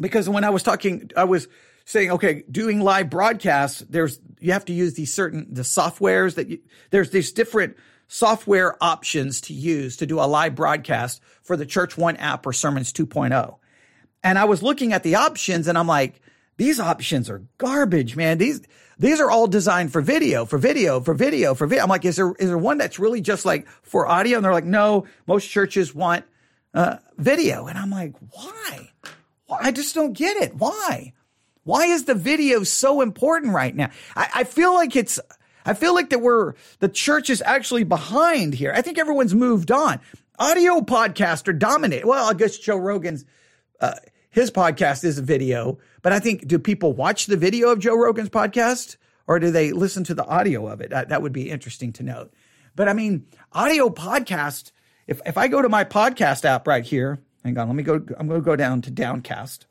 Because 0.00 0.28
when 0.28 0.44
I 0.44 0.50
was 0.50 0.62
talking, 0.62 1.10
I 1.16 1.24
was 1.24 1.48
saying, 1.84 2.12
okay, 2.12 2.44
doing 2.50 2.80
live 2.80 3.10
broadcasts, 3.10 3.80
there's, 3.80 4.20
you 4.40 4.52
have 4.52 4.64
to 4.64 4.72
use 4.72 4.94
these 4.94 5.12
certain, 5.12 5.52
the 5.52 5.62
softwares 5.62 6.36
that 6.36 6.48
you, 6.48 6.58
there's 6.90 7.10
these 7.10 7.32
different 7.32 7.76
software 8.12 8.76
options 8.84 9.40
to 9.40 9.54
use 9.54 9.96
to 9.96 10.04
do 10.04 10.20
a 10.20 10.28
live 10.28 10.54
broadcast 10.54 11.22
for 11.42 11.56
the 11.56 11.64
Church 11.64 11.96
One 11.96 12.16
app 12.16 12.44
or 12.44 12.52
Sermons 12.52 12.92
2.0. 12.92 13.56
And 14.22 14.38
I 14.38 14.44
was 14.44 14.62
looking 14.62 14.92
at 14.92 15.02
the 15.02 15.14
options 15.14 15.66
and 15.66 15.78
I'm 15.78 15.86
like, 15.86 16.20
these 16.58 16.78
options 16.78 17.30
are 17.30 17.42
garbage, 17.56 18.14
man. 18.14 18.36
These, 18.36 18.60
these 18.98 19.18
are 19.18 19.30
all 19.30 19.46
designed 19.46 19.92
for 19.92 20.02
video, 20.02 20.44
for 20.44 20.58
video, 20.58 21.00
for 21.00 21.14
video, 21.14 21.54
for 21.54 21.66
video. 21.66 21.84
I'm 21.84 21.88
like, 21.88 22.04
is 22.04 22.16
there, 22.16 22.34
is 22.38 22.48
there 22.48 22.58
one 22.58 22.76
that's 22.76 22.98
really 22.98 23.22
just 23.22 23.46
like 23.46 23.66
for 23.82 24.06
audio? 24.06 24.36
And 24.36 24.44
they're 24.44 24.52
like, 24.52 24.66
no, 24.66 25.06
most 25.26 25.48
churches 25.48 25.94
want 25.94 26.26
uh, 26.74 26.98
video. 27.16 27.66
And 27.66 27.78
I'm 27.78 27.90
like, 27.90 28.12
why? 28.30 28.90
why? 29.46 29.58
I 29.62 29.72
just 29.72 29.94
don't 29.94 30.12
get 30.12 30.36
it. 30.36 30.54
Why? 30.54 31.14
Why 31.64 31.86
is 31.86 32.04
the 32.04 32.14
video 32.14 32.62
so 32.62 33.00
important 33.00 33.54
right 33.54 33.74
now? 33.74 33.88
I, 34.14 34.28
I 34.34 34.44
feel 34.44 34.74
like 34.74 34.96
it's, 34.96 35.18
I 35.64 35.74
feel 35.74 35.94
like 35.94 36.10
that 36.10 36.20
we're, 36.20 36.54
the 36.80 36.88
church 36.88 37.30
is 37.30 37.42
actually 37.44 37.84
behind 37.84 38.54
here. 38.54 38.72
I 38.74 38.82
think 38.82 38.98
everyone's 38.98 39.34
moved 39.34 39.70
on. 39.70 40.00
Audio 40.38 40.80
podcasts 40.80 41.46
are 41.48 41.52
dominant. 41.52 42.04
Well, 42.04 42.28
I 42.28 42.34
guess 42.34 42.58
Joe 42.58 42.76
Rogan's, 42.76 43.24
uh, 43.80 43.94
his 44.30 44.50
podcast 44.50 45.04
is 45.04 45.18
a 45.18 45.22
video, 45.22 45.78
but 46.00 46.12
I 46.12 46.18
think, 46.18 46.46
do 46.48 46.58
people 46.58 46.94
watch 46.94 47.26
the 47.26 47.36
video 47.36 47.70
of 47.70 47.78
Joe 47.78 47.96
Rogan's 47.96 48.30
podcast 48.30 48.96
or 49.26 49.38
do 49.38 49.50
they 49.50 49.72
listen 49.72 50.04
to 50.04 50.14
the 50.14 50.24
audio 50.24 50.66
of 50.66 50.80
it? 50.80 50.90
That, 50.90 51.10
that 51.10 51.22
would 51.22 51.32
be 51.32 51.50
interesting 51.50 51.92
to 51.94 52.02
note. 52.02 52.32
But 52.74 52.88
I 52.88 52.92
mean, 52.94 53.26
audio 53.52 53.90
podcast, 53.90 54.72
if, 55.06 55.20
if 55.26 55.36
I 55.36 55.48
go 55.48 55.62
to 55.62 55.68
my 55.68 55.84
podcast 55.84 56.44
app 56.44 56.66
right 56.66 56.84
here, 56.84 57.20
hang 57.44 57.58
on, 57.58 57.68
let 57.68 57.76
me 57.76 57.82
go, 57.82 57.94
I'm 57.94 58.26
going 58.26 58.40
to 58.40 58.44
go 58.44 58.56
down 58.56 58.82
to 58.82 58.90
Downcast. 58.90 59.66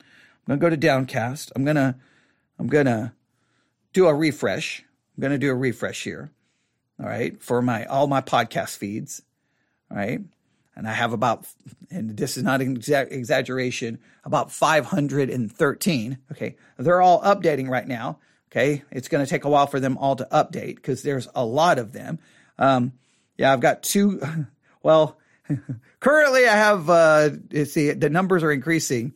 I'm 0.00 0.58
going 0.58 0.60
to 0.60 0.64
go 0.64 0.70
to 0.70 0.76
Downcast. 0.76 1.50
I'm 1.56 1.64
to, 1.64 1.96
I'm 2.58 2.68
to 2.68 3.12
do 3.92 4.06
a 4.06 4.14
refresh. 4.14 4.84
I'm 5.16 5.20
going 5.20 5.32
to 5.32 5.38
do 5.38 5.50
a 5.50 5.54
refresh 5.54 6.04
here. 6.04 6.30
All 7.00 7.06
right. 7.06 7.40
For 7.42 7.60
my, 7.62 7.84
all 7.86 8.06
my 8.06 8.20
podcast 8.20 8.76
feeds. 8.76 9.22
All 9.90 9.96
right. 9.96 10.20
And 10.76 10.88
I 10.88 10.92
have 10.92 11.12
about, 11.12 11.46
and 11.90 12.16
this 12.16 12.36
is 12.36 12.42
not 12.42 12.60
an 12.60 12.78
exa- 12.78 13.10
exaggeration, 13.12 14.00
about 14.24 14.50
513. 14.50 16.18
Okay. 16.32 16.56
They're 16.78 17.02
all 17.02 17.22
updating 17.22 17.68
right 17.68 17.86
now. 17.86 18.18
Okay. 18.50 18.82
It's 18.90 19.08
going 19.08 19.24
to 19.24 19.30
take 19.30 19.44
a 19.44 19.48
while 19.48 19.66
for 19.66 19.80
them 19.80 19.98
all 19.98 20.16
to 20.16 20.26
update 20.32 20.76
because 20.76 21.02
there's 21.02 21.28
a 21.34 21.44
lot 21.44 21.78
of 21.78 21.92
them. 21.92 22.18
Um, 22.58 22.92
yeah, 23.36 23.52
I've 23.52 23.60
got 23.60 23.82
two. 23.82 24.20
Well, 24.84 25.16
currently 26.00 26.46
I 26.46 26.54
have, 26.54 26.90
uh, 26.90 27.30
see, 27.64 27.90
the 27.92 28.10
numbers 28.10 28.42
are 28.42 28.52
increasing. 28.52 29.14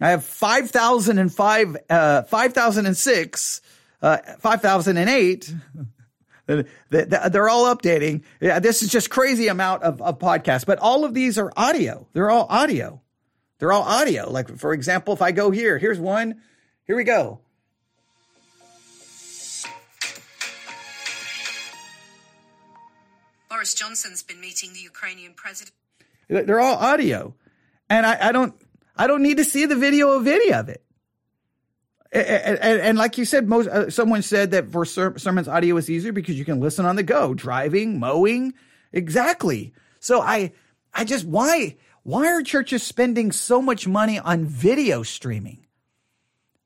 I 0.00 0.10
have 0.10 0.24
5,005, 0.24 1.76
uh, 1.88 2.22
5,006, 2.24 3.60
uh, 4.02 4.18
5,008. 4.38 5.54
They're 6.46 7.48
all 7.48 7.74
updating. 7.74 8.22
Yeah, 8.40 8.60
this 8.60 8.82
is 8.82 8.90
just 8.90 9.10
crazy 9.10 9.48
amount 9.48 9.82
of, 9.82 10.00
of 10.00 10.18
podcasts, 10.18 10.64
but 10.64 10.78
all 10.78 11.04
of 11.04 11.12
these 11.12 11.38
are 11.38 11.52
audio. 11.56 12.06
They're 12.12 12.30
all 12.30 12.46
audio. 12.48 13.02
They're 13.58 13.72
all 13.72 13.82
audio. 13.82 14.30
Like, 14.30 14.56
for 14.58 14.72
example, 14.72 15.14
if 15.14 15.22
I 15.22 15.32
go 15.32 15.50
here, 15.50 15.78
here's 15.78 15.98
one. 15.98 16.40
Here 16.86 16.96
we 16.96 17.04
go. 17.04 17.40
Boris 23.48 23.74
Johnson's 23.74 24.22
been 24.22 24.40
meeting 24.40 24.72
the 24.72 24.80
Ukrainian 24.80 25.32
president. 25.34 25.74
They're 26.28 26.60
all 26.60 26.76
audio. 26.76 27.34
And 27.88 28.04
I, 28.04 28.28
I 28.28 28.32
don't 28.32 28.54
I 28.96 29.06
don't 29.06 29.22
need 29.22 29.38
to 29.38 29.44
see 29.44 29.66
the 29.66 29.76
video 29.76 30.10
of 30.10 30.26
any 30.26 30.52
of 30.52 30.68
it. 30.68 30.82
And, 32.16 32.58
and, 32.58 32.80
and 32.80 32.98
like 32.98 33.18
you 33.18 33.24
said, 33.24 33.48
most 33.48 33.68
uh, 33.68 33.90
someone 33.90 34.22
said 34.22 34.52
that 34.52 34.70
for 34.70 34.84
ser- 34.84 35.18
sermons 35.18 35.48
audio 35.48 35.76
is 35.76 35.90
easier 35.90 36.12
because 36.12 36.38
you 36.38 36.44
can 36.44 36.60
listen 36.60 36.86
on 36.86 36.96
the 36.96 37.02
go, 37.02 37.34
driving, 37.34 37.98
mowing, 37.98 38.54
exactly. 38.92 39.74
So 40.00 40.20
I, 40.20 40.52
I 40.94 41.04
just 41.04 41.26
why 41.26 41.76
why 42.04 42.26
are 42.28 42.42
churches 42.42 42.82
spending 42.82 43.32
so 43.32 43.60
much 43.60 43.86
money 43.86 44.18
on 44.18 44.46
video 44.46 45.02
streaming? 45.02 45.66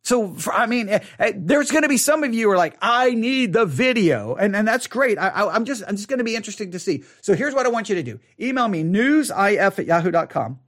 So 0.03 0.35
for, 0.35 0.53
I 0.53 0.67
mean, 0.67 0.89
uh, 0.89 1.01
uh, 1.19 1.33
there's 1.35 1.71
going 1.71 1.83
to 1.83 1.89
be 1.89 1.97
some 1.97 2.25
of 2.25 2.33
you 2.33 2.47
who 2.47 2.53
are 2.53 2.57
like, 2.57 2.77
I 2.81 3.11
need 3.11 3.53
the 3.53 3.67
video, 3.67 4.35
and 4.35 4.55
and 4.55 4.67
that's 4.69 4.87
great. 4.87 5.19
I, 5.19 5.31
I'm 5.49 5.65
just 5.65 5.83
I'm 5.87 5.97
just 5.97 6.09
going 6.09 6.19
to 6.19 6.25
be 6.25 6.37
interesting 6.37 6.71
to 6.73 6.79
see. 6.79 7.03
So 7.23 7.35
here's 7.35 7.55
what 7.55 7.67
I 7.67 7.71
want 7.71 7.89
you 7.89 7.97
to 7.97 8.03
do: 8.03 8.21
email 8.41 8.69
me 8.69 8.85
newsif 8.85 9.79
at 9.79 9.87
yahoo.com 9.87 10.61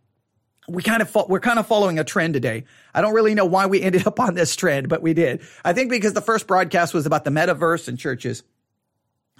we 0.69 0.83
kind 0.83 1.03
of 1.03 1.15
we're 1.29 1.41
kind 1.41 1.59
of 1.59 1.67
following 1.67 1.99
a 1.99 2.05
trend 2.05 2.35
today. 2.35 2.65
I 2.95 3.01
don't 3.01 3.15
really 3.15 3.35
know 3.35 3.45
why 3.45 3.67
we 3.67 3.83
ended 3.83 4.07
up 4.07 4.21
on 4.21 4.35
this 4.35 4.55
trend, 4.55 4.89
but 4.89 5.03
we 5.03 5.15
did. 5.15 5.43
I 5.65 5.73
think 5.73 5.91
because 5.91 6.13
the 6.13 6.21
first 6.21 6.47
broadcast 6.47 6.95
was 6.95 7.07
about 7.07 7.25
the 7.25 7.31
metaverse 7.31 7.89
and 7.89 7.99
churches. 7.99 8.43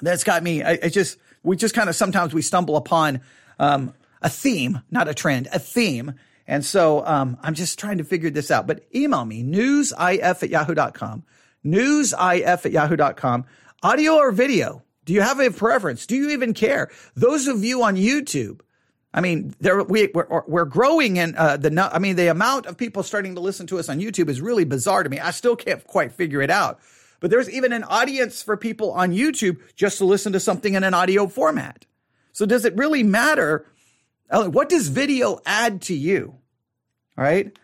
That's 0.01 0.25
got 0.25 0.43
me. 0.43 0.65
I, 0.65 0.89
just 0.89 1.19
we 1.45 1.57
just 1.57 1.75
kind 1.75 1.89
of 1.89 1.95
sometimes 1.95 2.35
we 2.35 2.43
stumble 2.43 2.77
upon 2.77 3.21
um, 3.61 3.95
a 4.21 4.29
theme, 4.29 4.81
not 4.91 5.09
a 5.09 5.15
trend, 5.15 5.49
a 5.53 5.61
theme. 5.61 6.15
And 6.49 6.65
so 6.65 7.07
um, 7.07 7.39
I'm 7.41 7.55
just 7.55 7.79
trying 7.79 7.99
to 7.99 8.05
figure 8.05 8.31
this 8.31 8.51
out. 8.51 8.67
But 8.67 8.85
email 8.93 9.25
me 9.25 9.45
newsif 9.45 10.43
at 10.43 10.49
yahoo.com, 10.49 11.23
newsif 11.65 12.65
at 12.67 12.73
yahoo.com, 12.73 13.45
audio 13.83 14.15
or 14.15 14.33
video. 14.33 14.83
Do 15.05 15.13
you 15.13 15.21
have 15.21 15.39
a 15.39 15.51
preference? 15.51 16.07
Do 16.07 16.17
you 16.17 16.31
even 16.31 16.53
care? 16.53 16.91
Those 17.15 17.47
of 17.47 17.63
you 17.63 17.85
on 17.85 17.97
YouTube 17.97 18.61
I 19.15 19.21
mean, 19.21 19.55
there 19.61 19.83
we 19.83 20.11
we're, 20.15 20.43
we're 20.47 20.65
growing 20.65 21.19
in 21.19 21.37
uh, 21.37 21.59
the. 21.59 21.91
I 21.93 21.99
mean, 21.99 22.17
the 22.17 22.29
amount 22.29 22.67
of 22.67 22.77
people 22.77 23.03
starting 23.03 23.35
to 23.35 23.41
listen 23.41 23.67
to 23.69 23.79
us 23.79 23.89
on 23.89 24.01
YouTube 24.01 24.29
is 24.29 24.41
really 24.41 24.65
bizarre 24.65 25.03
to 25.03 25.11
me. 25.11 25.19
I 25.19 25.33
still 25.33 25.57
can't 25.57 25.87
quite 25.87 26.13
figure 26.13 26.41
it 26.41 26.51
out. 26.51 26.81
But 27.21 27.31
there's 27.31 27.49
even 27.51 27.73
an 27.73 27.85
audience 27.85 28.43
for 28.43 28.57
people 28.57 28.91
on 28.93 29.13
YouTube 29.13 29.61
just 29.77 29.99
to 29.99 30.05
listen 30.05 30.33
to 30.33 30.41
something 30.41 30.75
in 30.75 30.83
an 30.83 30.93
audio 30.93 31.29
format. 31.29 31.87
So 32.33 32.47
does 32.47 32.65
it 32.65 32.77
really 32.77 33.03
matter? 33.05 33.67
What 34.29 34.69
does 34.69 34.89
video 34.89 35.39
add 35.47 35.83
to 35.83 35.95
you? 35.95 36.35
All 37.17 37.25
right. 37.25 37.57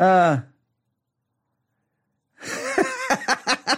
Uh, 0.00 0.38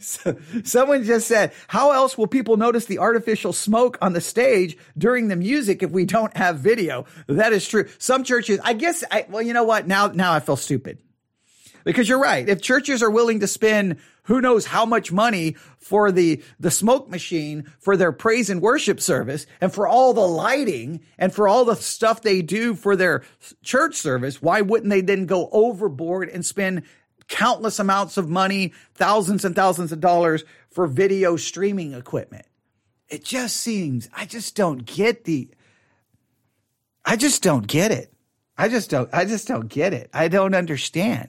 So, 0.00 0.36
someone 0.64 1.04
just 1.04 1.26
said, 1.26 1.52
How 1.68 1.92
else 1.92 2.16
will 2.16 2.26
people 2.26 2.56
notice 2.56 2.86
the 2.86 2.98
artificial 2.98 3.52
smoke 3.52 3.98
on 4.00 4.12
the 4.12 4.20
stage 4.20 4.76
during 4.96 5.28
the 5.28 5.36
music 5.36 5.82
if 5.82 5.90
we 5.90 6.04
don't 6.04 6.36
have 6.36 6.58
video? 6.58 7.06
That 7.26 7.52
is 7.52 7.66
true. 7.66 7.88
Some 7.98 8.24
churches, 8.24 8.60
I 8.62 8.74
guess, 8.74 9.04
I, 9.10 9.26
well, 9.28 9.42
you 9.42 9.52
know 9.52 9.64
what? 9.64 9.86
Now, 9.86 10.08
now 10.08 10.32
I 10.32 10.40
feel 10.40 10.56
stupid. 10.56 10.98
Because 11.84 12.08
you're 12.08 12.20
right. 12.20 12.46
If 12.46 12.60
churches 12.60 13.02
are 13.02 13.10
willing 13.10 13.40
to 13.40 13.46
spend 13.46 13.96
who 14.24 14.40
knows 14.40 14.66
how 14.66 14.86
much 14.86 15.10
money 15.10 15.56
for 15.78 16.12
the, 16.12 16.42
the 16.60 16.70
smoke 16.70 17.08
machine 17.08 17.64
for 17.80 17.96
their 17.96 18.12
praise 18.12 18.48
and 18.48 18.62
worship 18.62 19.00
service 19.00 19.44
and 19.60 19.72
for 19.72 19.88
all 19.88 20.14
the 20.14 20.20
lighting 20.20 21.00
and 21.18 21.34
for 21.34 21.48
all 21.48 21.64
the 21.64 21.74
stuff 21.74 22.22
they 22.22 22.42
do 22.42 22.74
for 22.74 22.94
their 22.94 23.24
church 23.62 23.96
service, 23.96 24.40
why 24.40 24.60
wouldn't 24.60 24.90
they 24.90 25.00
then 25.00 25.26
go 25.26 25.48
overboard 25.50 26.28
and 26.28 26.46
spend 26.46 26.82
countless 27.30 27.78
amounts 27.78 28.18
of 28.18 28.28
money, 28.28 28.74
thousands 28.94 29.46
and 29.46 29.56
thousands 29.56 29.92
of 29.92 30.00
dollars 30.00 30.44
for 30.70 30.86
video 30.86 31.36
streaming 31.36 31.94
equipment. 31.94 32.44
It 33.08 33.24
just 33.24 33.56
seems, 33.56 34.10
I 34.14 34.26
just 34.26 34.54
don't 34.54 34.84
get 34.84 35.24
the, 35.24 35.48
I 37.04 37.16
just 37.16 37.42
don't 37.42 37.66
get 37.66 37.92
it. 37.92 38.12
I 38.58 38.68
just 38.68 38.90
don't, 38.90 39.08
I 39.12 39.24
just 39.24 39.48
don't 39.48 39.68
get 39.68 39.94
it. 39.94 40.10
I 40.12 40.28
don't 40.28 40.54
understand. 40.54 41.28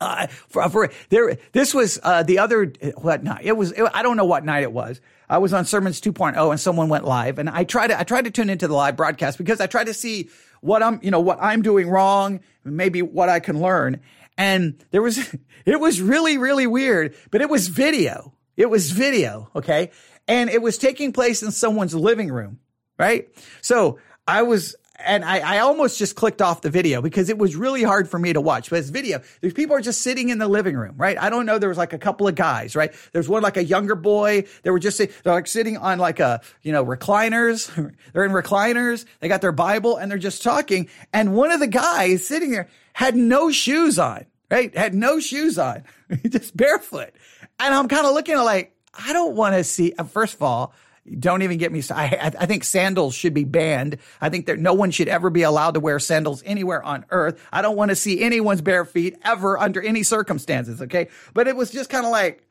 Uh, 0.00 0.26
for, 0.28 0.66
for 0.70 0.90
there, 1.10 1.36
this 1.52 1.74
was 1.74 1.98
uh, 2.02 2.22
the 2.22 2.38
other 2.38 2.72
what 2.96 3.22
night? 3.22 3.42
It 3.44 3.54
was. 3.54 3.72
It, 3.72 3.86
I 3.92 4.02
don't 4.02 4.16
know 4.16 4.24
what 4.24 4.46
night 4.46 4.62
it 4.62 4.72
was. 4.72 4.98
I 5.28 5.36
was 5.36 5.52
on 5.52 5.66
Sermons 5.66 6.00
2.0 6.00 6.50
and 6.50 6.58
someone 6.58 6.88
went 6.88 7.04
live, 7.04 7.38
and 7.38 7.50
I 7.50 7.64
tried 7.64 7.88
to 7.88 8.00
I 8.00 8.04
tried 8.04 8.24
to 8.24 8.30
tune 8.30 8.48
into 8.48 8.66
the 8.66 8.72
live 8.72 8.96
broadcast 8.96 9.36
because 9.36 9.60
I 9.60 9.66
tried 9.66 9.88
to 9.88 9.94
see 9.94 10.30
what 10.62 10.82
I'm 10.82 11.00
you 11.02 11.10
know 11.10 11.20
what 11.20 11.38
I'm 11.42 11.60
doing 11.60 11.90
wrong, 11.90 12.40
maybe 12.64 13.02
what 13.02 13.28
I 13.28 13.40
can 13.40 13.60
learn. 13.60 14.00
And 14.40 14.82
there 14.90 15.02
was, 15.02 15.18
it 15.66 15.78
was 15.78 16.00
really, 16.00 16.38
really 16.38 16.66
weird, 16.66 17.14
but 17.30 17.42
it 17.42 17.50
was 17.50 17.68
video. 17.68 18.32
It 18.56 18.70
was 18.70 18.90
video. 18.90 19.50
Okay. 19.54 19.90
And 20.26 20.48
it 20.48 20.62
was 20.62 20.78
taking 20.78 21.12
place 21.12 21.42
in 21.42 21.50
someone's 21.50 21.94
living 21.94 22.32
room. 22.32 22.58
Right. 22.98 23.28
So 23.60 23.98
I 24.26 24.42
was, 24.42 24.76
and 24.98 25.26
I, 25.26 25.56
I 25.56 25.58
almost 25.58 25.98
just 25.98 26.16
clicked 26.16 26.40
off 26.40 26.62
the 26.62 26.70
video 26.70 27.02
because 27.02 27.28
it 27.28 27.36
was 27.36 27.54
really 27.54 27.82
hard 27.82 28.08
for 28.08 28.18
me 28.18 28.32
to 28.32 28.40
watch. 28.40 28.70
But 28.70 28.78
it's 28.78 28.88
video. 28.88 29.20
These 29.42 29.52
people 29.52 29.76
are 29.76 29.80
just 29.80 30.00
sitting 30.00 30.30
in 30.30 30.38
the 30.38 30.48
living 30.48 30.76
room, 30.76 30.94
right? 30.96 31.18
I 31.18 31.28
don't 31.28 31.44
know. 31.44 31.58
There 31.58 31.68
was 31.68 31.78
like 31.78 31.92
a 31.92 31.98
couple 31.98 32.26
of 32.26 32.34
guys, 32.34 32.74
right? 32.74 32.94
There's 33.12 33.28
one 33.28 33.42
like 33.42 33.56
a 33.56 33.64
younger 33.64 33.94
boy. 33.94 34.44
They 34.62 34.70
were 34.70 34.78
just 34.78 34.98
they're 34.98 35.34
like 35.34 35.46
sitting 35.46 35.76
on 35.78 35.98
like 35.98 36.20
a 36.20 36.40
you 36.62 36.72
know 36.72 36.84
recliners. 36.84 37.70
they're 38.12 38.24
in 38.24 38.32
recliners. 38.32 39.04
They 39.20 39.28
got 39.28 39.40
their 39.40 39.52
Bible 39.52 39.96
and 39.96 40.10
they're 40.10 40.18
just 40.18 40.42
talking. 40.42 40.88
And 41.12 41.34
one 41.34 41.50
of 41.50 41.60
the 41.60 41.66
guys 41.66 42.26
sitting 42.26 42.50
there 42.50 42.68
had 42.92 43.16
no 43.16 43.50
shoes 43.50 43.98
on 43.98 44.26
right? 44.50 44.76
Had 44.76 44.94
no 44.94 45.20
shoes 45.20 45.58
on, 45.58 45.84
just 46.28 46.56
barefoot. 46.56 47.10
And 47.58 47.74
I'm 47.74 47.88
kind 47.88 48.06
of 48.06 48.14
looking 48.14 48.34
at 48.34 48.40
like, 48.42 48.74
I 48.94 49.12
don't 49.12 49.36
want 49.36 49.54
to 49.54 49.64
see, 49.64 49.92
uh, 49.98 50.04
first 50.04 50.34
of 50.34 50.42
all, 50.42 50.74
don't 51.18 51.42
even 51.42 51.58
get 51.58 51.72
me. 51.72 51.82
I, 51.90 52.32
I 52.38 52.46
think 52.46 52.62
sandals 52.62 53.14
should 53.14 53.34
be 53.34 53.44
banned. 53.44 53.96
I 54.20 54.28
think 54.28 54.46
that 54.46 54.58
no 54.58 54.74
one 54.74 54.90
should 54.90 55.08
ever 55.08 55.30
be 55.30 55.42
allowed 55.42 55.74
to 55.74 55.80
wear 55.80 55.98
sandals 55.98 56.42
anywhere 56.44 56.82
on 56.82 57.04
earth. 57.10 57.40
I 57.52 57.62
don't 57.62 57.76
want 57.76 57.88
to 57.88 57.96
see 57.96 58.22
anyone's 58.22 58.60
bare 58.60 58.84
feet 58.84 59.16
ever 59.24 59.58
under 59.58 59.80
any 59.80 60.02
circumstances. 60.02 60.82
Okay. 60.82 61.08
But 61.32 61.48
it 61.48 61.56
was 61.56 61.70
just 61.70 61.90
kind 61.90 62.04
of 62.04 62.12
like, 62.12 62.46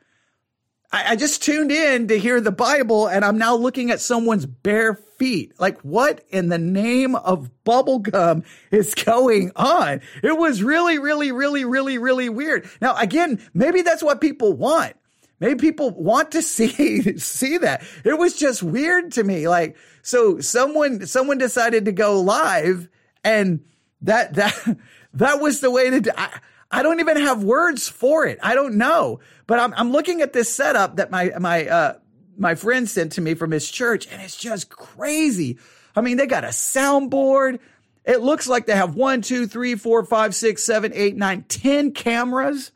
I, 0.91 1.11
I 1.11 1.15
just 1.15 1.43
tuned 1.43 1.71
in 1.71 2.07
to 2.07 2.17
hear 2.17 2.41
the 2.41 2.51
Bible 2.51 3.07
and 3.07 3.23
I'm 3.23 3.37
now 3.37 3.55
looking 3.55 3.91
at 3.91 4.01
someone's 4.01 4.45
bare 4.45 4.95
feet. 4.95 5.53
Like 5.59 5.79
what 5.81 6.25
in 6.29 6.49
the 6.49 6.57
name 6.57 7.15
of 7.15 7.49
bubblegum 7.65 8.43
is 8.71 8.95
going 8.95 9.51
on? 9.55 10.01
It 10.23 10.37
was 10.37 10.63
really, 10.63 10.97
really, 10.97 11.31
really, 11.31 11.65
really, 11.65 11.97
really 11.97 12.29
weird. 12.29 12.69
Now, 12.81 12.97
again, 12.97 13.41
maybe 13.53 13.81
that's 13.81 14.03
what 14.03 14.21
people 14.21 14.53
want. 14.53 14.93
Maybe 15.39 15.59
people 15.59 15.91
want 15.91 16.31
to 16.31 16.41
see, 16.43 17.17
see 17.17 17.57
that. 17.59 17.83
It 18.03 18.17
was 18.17 18.35
just 18.35 18.63
weird 18.63 19.13
to 19.13 19.23
me. 19.23 19.47
Like, 19.47 19.77
so 20.01 20.39
someone, 20.39 21.05
someone 21.05 21.37
decided 21.37 21.85
to 21.85 21.91
go 21.91 22.21
live 22.21 22.89
and 23.23 23.61
that, 24.01 24.33
that, 24.35 24.77
that 25.13 25.39
was 25.39 25.59
the 25.59 25.69
way 25.69 25.89
to, 25.89 26.19
I, 26.19 26.39
I 26.71 26.83
don't 26.83 26.99
even 26.99 27.17
have 27.17 27.43
words 27.43 27.89
for 27.89 28.25
it. 28.25 28.37
I 28.43 28.53
don't 28.53 28.75
know. 28.75 29.19
But 29.49 29.59
I'm, 29.59 29.73
I'm 29.75 29.91
looking 29.91 30.21
at 30.21 30.31
this 30.31 30.53
setup 30.53 30.97
that 30.97 31.09
my, 31.09 31.31
my, 31.39 31.67
uh, 31.67 31.93
my 32.37 32.53
friend 32.53 32.87
sent 32.87 33.13
to 33.13 33.21
me 33.21 33.33
from 33.33 33.49
his 33.49 33.67
church 33.67 34.07
and 34.11 34.21
it's 34.21 34.37
just 34.37 34.69
crazy. 34.69 35.57
I 35.95 36.01
mean, 36.01 36.17
they 36.17 36.27
got 36.27 36.43
a 36.43 36.49
soundboard. 36.49 37.57
It 38.05 38.21
looks 38.21 38.47
like 38.47 38.67
they 38.67 38.75
have 38.75 38.93
one, 38.93 39.23
two, 39.23 39.47
three, 39.47 39.73
four, 39.73 40.05
five, 40.05 40.35
six, 40.35 40.63
seven, 40.63 40.91
eight, 40.93 41.17
nine, 41.17 41.45
ten 41.47 41.93
cameras. 41.93 42.71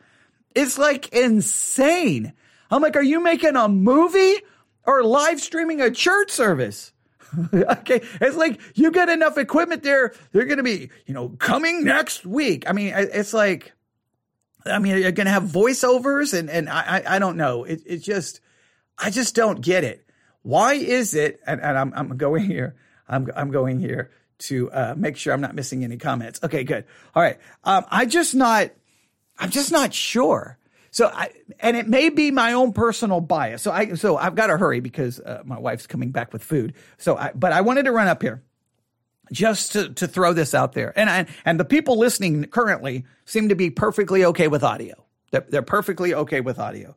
It's 0.55 0.79
like 0.79 1.09
insane. 1.09 2.33
I'm 2.71 2.81
like, 2.81 2.95
are 2.95 3.03
you 3.03 3.21
making 3.21 3.55
a 3.55 3.67
movie 3.67 4.41
or 4.87 5.03
live 5.03 5.39
streaming 5.39 5.79
a 5.79 5.91
church 5.91 6.31
service? 6.31 6.91
okay. 7.53 8.01
It's 8.19 8.35
like 8.35 8.59
you 8.73 8.89
get 8.89 9.09
enough 9.09 9.37
equipment 9.37 9.83
there. 9.83 10.15
They're 10.31 10.45
going 10.45 10.57
to 10.57 10.63
be, 10.63 10.89
you 11.05 11.13
know, 11.13 11.29
coming 11.37 11.83
next 11.83 12.25
week. 12.25 12.67
I 12.67 12.71
mean, 12.71 12.95
it's 12.95 13.31
like, 13.31 13.73
I 14.65 14.79
mean, 14.79 14.97
you're 14.97 15.11
going 15.11 15.25
to 15.25 15.31
have 15.31 15.43
voiceovers 15.43 16.37
and, 16.37 16.49
and 16.49 16.69
I, 16.69 17.03
I, 17.05 17.19
don't 17.19 17.37
know. 17.37 17.63
It, 17.63 17.81
it 17.85 17.97
just, 17.97 18.39
I 18.97 19.09
just 19.09 19.35
don't 19.35 19.61
get 19.61 19.83
it. 19.83 20.07
Why 20.41 20.73
is 20.73 21.13
it? 21.13 21.39
And, 21.45 21.61
and 21.61 21.77
I'm, 21.77 21.93
I'm 21.95 22.17
going 22.17 22.45
here. 22.45 22.75
I'm, 23.07 23.29
I'm 23.35 23.51
going 23.51 23.79
here 23.79 24.11
to 24.39 24.71
uh, 24.71 24.93
make 24.97 25.17
sure 25.17 25.33
I'm 25.33 25.41
not 25.41 25.55
missing 25.55 25.83
any 25.83 25.97
comments. 25.97 26.39
Okay, 26.43 26.63
good. 26.63 26.85
All 27.15 27.23
right. 27.23 27.37
Um, 27.63 27.85
I 27.89 28.05
just 28.05 28.35
not, 28.35 28.71
I'm 29.37 29.49
just 29.49 29.71
not 29.71 29.93
sure. 29.93 30.57
so 30.91 31.07
I, 31.07 31.31
and 31.59 31.75
it 31.75 31.87
may 31.87 32.09
be 32.09 32.31
my 32.31 32.53
own 32.53 32.73
personal 32.73 33.19
bias. 33.19 33.61
So 33.61 33.71
I, 33.71 33.93
so 33.95 34.17
I've 34.17 34.35
got 34.35 34.47
to 34.47 34.57
hurry 34.57 34.79
because 34.79 35.19
uh, 35.19 35.43
my 35.45 35.59
wife's 35.59 35.87
coming 35.87 36.11
back 36.11 36.31
with 36.33 36.43
food. 36.43 36.73
So 36.97 37.17
I, 37.17 37.31
but 37.35 37.51
I 37.51 37.61
wanted 37.61 37.83
to 37.85 37.91
run 37.91 38.07
up 38.07 38.21
here 38.21 38.43
just 39.31 39.71
to, 39.73 39.89
to 39.93 40.07
throw 40.07 40.33
this 40.33 40.53
out 40.53 40.73
there. 40.73 40.97
And 40.97 41.09
I, 41.09 41.25
and 41.45 41.59
the 41.59 41.65
people 41.65 41.97
listening 41.97 42.45
currently 42.45 43.05
seem 43.25 43.49
to 43.49 43.55
be 43.55 43.69
perfectly 43.69 44.25
okay 44.25 44.47
with 44.47 44.63
audio. 44.63 45.05
They're, 45.31 45.45
they're 45.47 45.61
perfectly 45.61 46.13
okay 46.13 46.41
with 46.41 46.59
audio. 46.59 46.95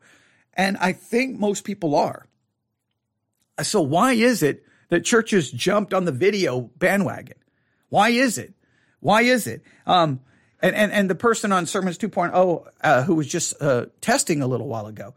And 0.54 0.76
I 0.78 0.92
think 0.92 1.38
most 1.38 1.64
people 1.64 1.94
are. 1.94 2.26
So 3.62 3.80
why 3.80 4.12
is 4.12 4.42
it 4.42 4.64
that 4.88 5.04
churches 5.04 5.50
jumped 5.50 5.94
on 5.94 6.04
the 6.04 6.12
video 6.12 6.62
bandwagon? 6.78 7.38
Why 7.88 8.10
is 8.10 8.38
it? 8.38 8.54
Why 9.00 9.22
is 9.22 9.46
it? 9.46 9.62
Um, 9.86 10.20
and, 10.60 10.74
and, 10.74 10.92
and 10.92 11.10
the 11.10 11.14
person 11.14 11.52
on 11.52 11.66
Sermons 11.66 11.98
2.0, 11.98 12.66
uh, 12.80 13.02
who 13.04 13.14
was 13.14 13.26
just, 13.26 13.60
uh, 13.62 13.86
testing 14.00 14.42
a 14.42 14.46
little 14.46 14.68
while 14.68 14.86
ago, 14.86 15.14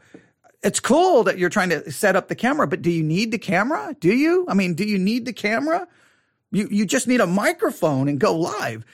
it's 0.62 0.80
cool 0.80 1.24
that 1.24 1.38
you're 1.38 1.50
trying 1.50 1.70
to 1.70 1.92
set 1.92 2.16
up 2.16 2.28
the 2.28 2.36
camera, 2.36 2.68
but 2.68 2.82
do 2.82 2.92
you 2.92 3.04
need 3.04 3.32
the 3.32 3.38
camera? 3.38 3.96
Do 4.00 4.13
you? 4.13 4.46
I 4.50 4.54
mean, 4.54 4.74
do 4.74 4.84
you 4.84 5.00
need 5.00 5.25
the 5.25 5.34
camera? 5.34 5.88
You, 6.51 6.68
you 6.72 6.86
just 6.86 7.08
need 7.08 7.22
a 7.22 7.27
microphone 7.27 8.08
and 8.08 8.20
go 8.20 8.36
live. 8.36 8.86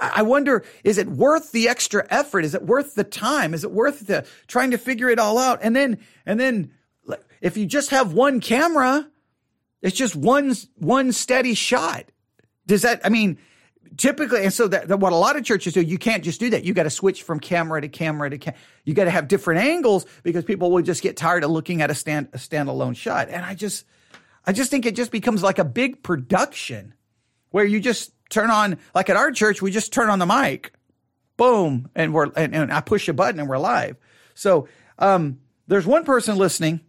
I 0.00 0.22
wonder, 0.22 0.64
is 0.82 0.98
it 0.98 1.08
worth 1.08 1.52
the 1.52 1.68
extra 1.68 2.06
effort? 2.10 2.44
Is 2.44 2.54
it 2.54 2.62
worth 2.62 2.94
the 2.94 3.04
time? 3.04 3.54
Is 3.54 3.64
it 3.64 3.70
worth 3.70 4.06
the 4.06 4.26
trying 4.46 4.72
to 4.72 4.78
figure 4.78 5.08
it 5.08 5.18
all 5.18 5.38
out? 5.38 5.60
And 5.62 5.76
then, 5.76 5.98
and 6.26 6.40
then 6.40 6.72
if 7.40 7.56
you 7.56 7.66
just 7.66 7.90
have 7.90 8.12
one 8.12 8.40
camera, 8.40 9.08
it's 9.82 9.96
just 9.96 10.16
one, 10.16 10.54
one 10.76 11.12
steady 11.12 11.54
shot. 11.54 12.06
Does 12.66 12.82
that, 12.82 13.02
I 13.04 13.10
mean, 13.10 13.38
typically, 13.96 14.42
and 14.42 14.52
so 14.52 14.66
that, 14.68 14.88
that, 14.88 14.98
what 14.98 15.12
a 15.12 15.16
lot 15.16 15.36
of 15.36 15.44
churches 15.44 15.74
do, 15.74 15.82
you 15.82 15.98
can't 15.98 16.24
just 16.24 16.40
do 16.40 16.50
that. 16.50 16.64
You 16.64 16.72
got 16.72 16.84
to 16.84 16.90
switch 16.90 17.22
from 17.22 17.38
camera 17.38 17.80
to 17.80 17.88
camera 17.88 18.30
to 18.30 18.38
camera. 18.38 18.58
You 18.84 18.94
got 18.94 19.04
to 19.04 19.10
have 19.10 19.28
different 19.28 19.60
angles 19.60 20.06
because 20.22 20.44
people 20.44 20.70
will 20.70 20.82
just 20.82 21.02
get 21.02 21.16
tired 21.16 21.44
of 21.44 21.50
looking 21.50 21.82
at 21.82 21.90
a 21.90 21.94
stand, 21.94 22.28
a 22.32 22.38
standalone 22.38 22.96
shot. 22.96 23.28
And 23.28 23.44
I 23.44 23.54
just, 23.54 23.84
I 24.46 24.52
just 24.52 24.70
think 24.70 24.86
it 24.86 24.96
just 24.96 25.12
becomes 25.12 25.42
like 25.42 25.58
a 25.58 25.64
big 25.64 26.02
production 26.02 26.94
where 27.54 27.64
you 27.64 27.78
just 27.78 28.10
turn 28.30 28.50
on, 28.50 28.76
like 28.96 29.08
at 29.08 29.16
our 29.16 29.30
church, 29.30 29.62
we 29.62 29.70
just 29.70 29.92
turn 29.92 30.10
on 30.10 30.18
the 30.18 30.26
mic, 30.26 30.72
boom, 31.36 31.88
and 31.94 32.12
we're, 32.12 32.24
and, 32.34 32.52
and 32.52 32.72
I 32.72 32.80
push 32.80 33.08
a 33.08 33.12
button 33.12 33.38
and 33.38 33.48
we're 33.48 33.58
live. 33.58 33.96
So, 34.34 34.66
um, 34.98 35.38
there's 35.68 35.86
one 35.86 36.04
person 36.04 36.36
listening 36.36 36.80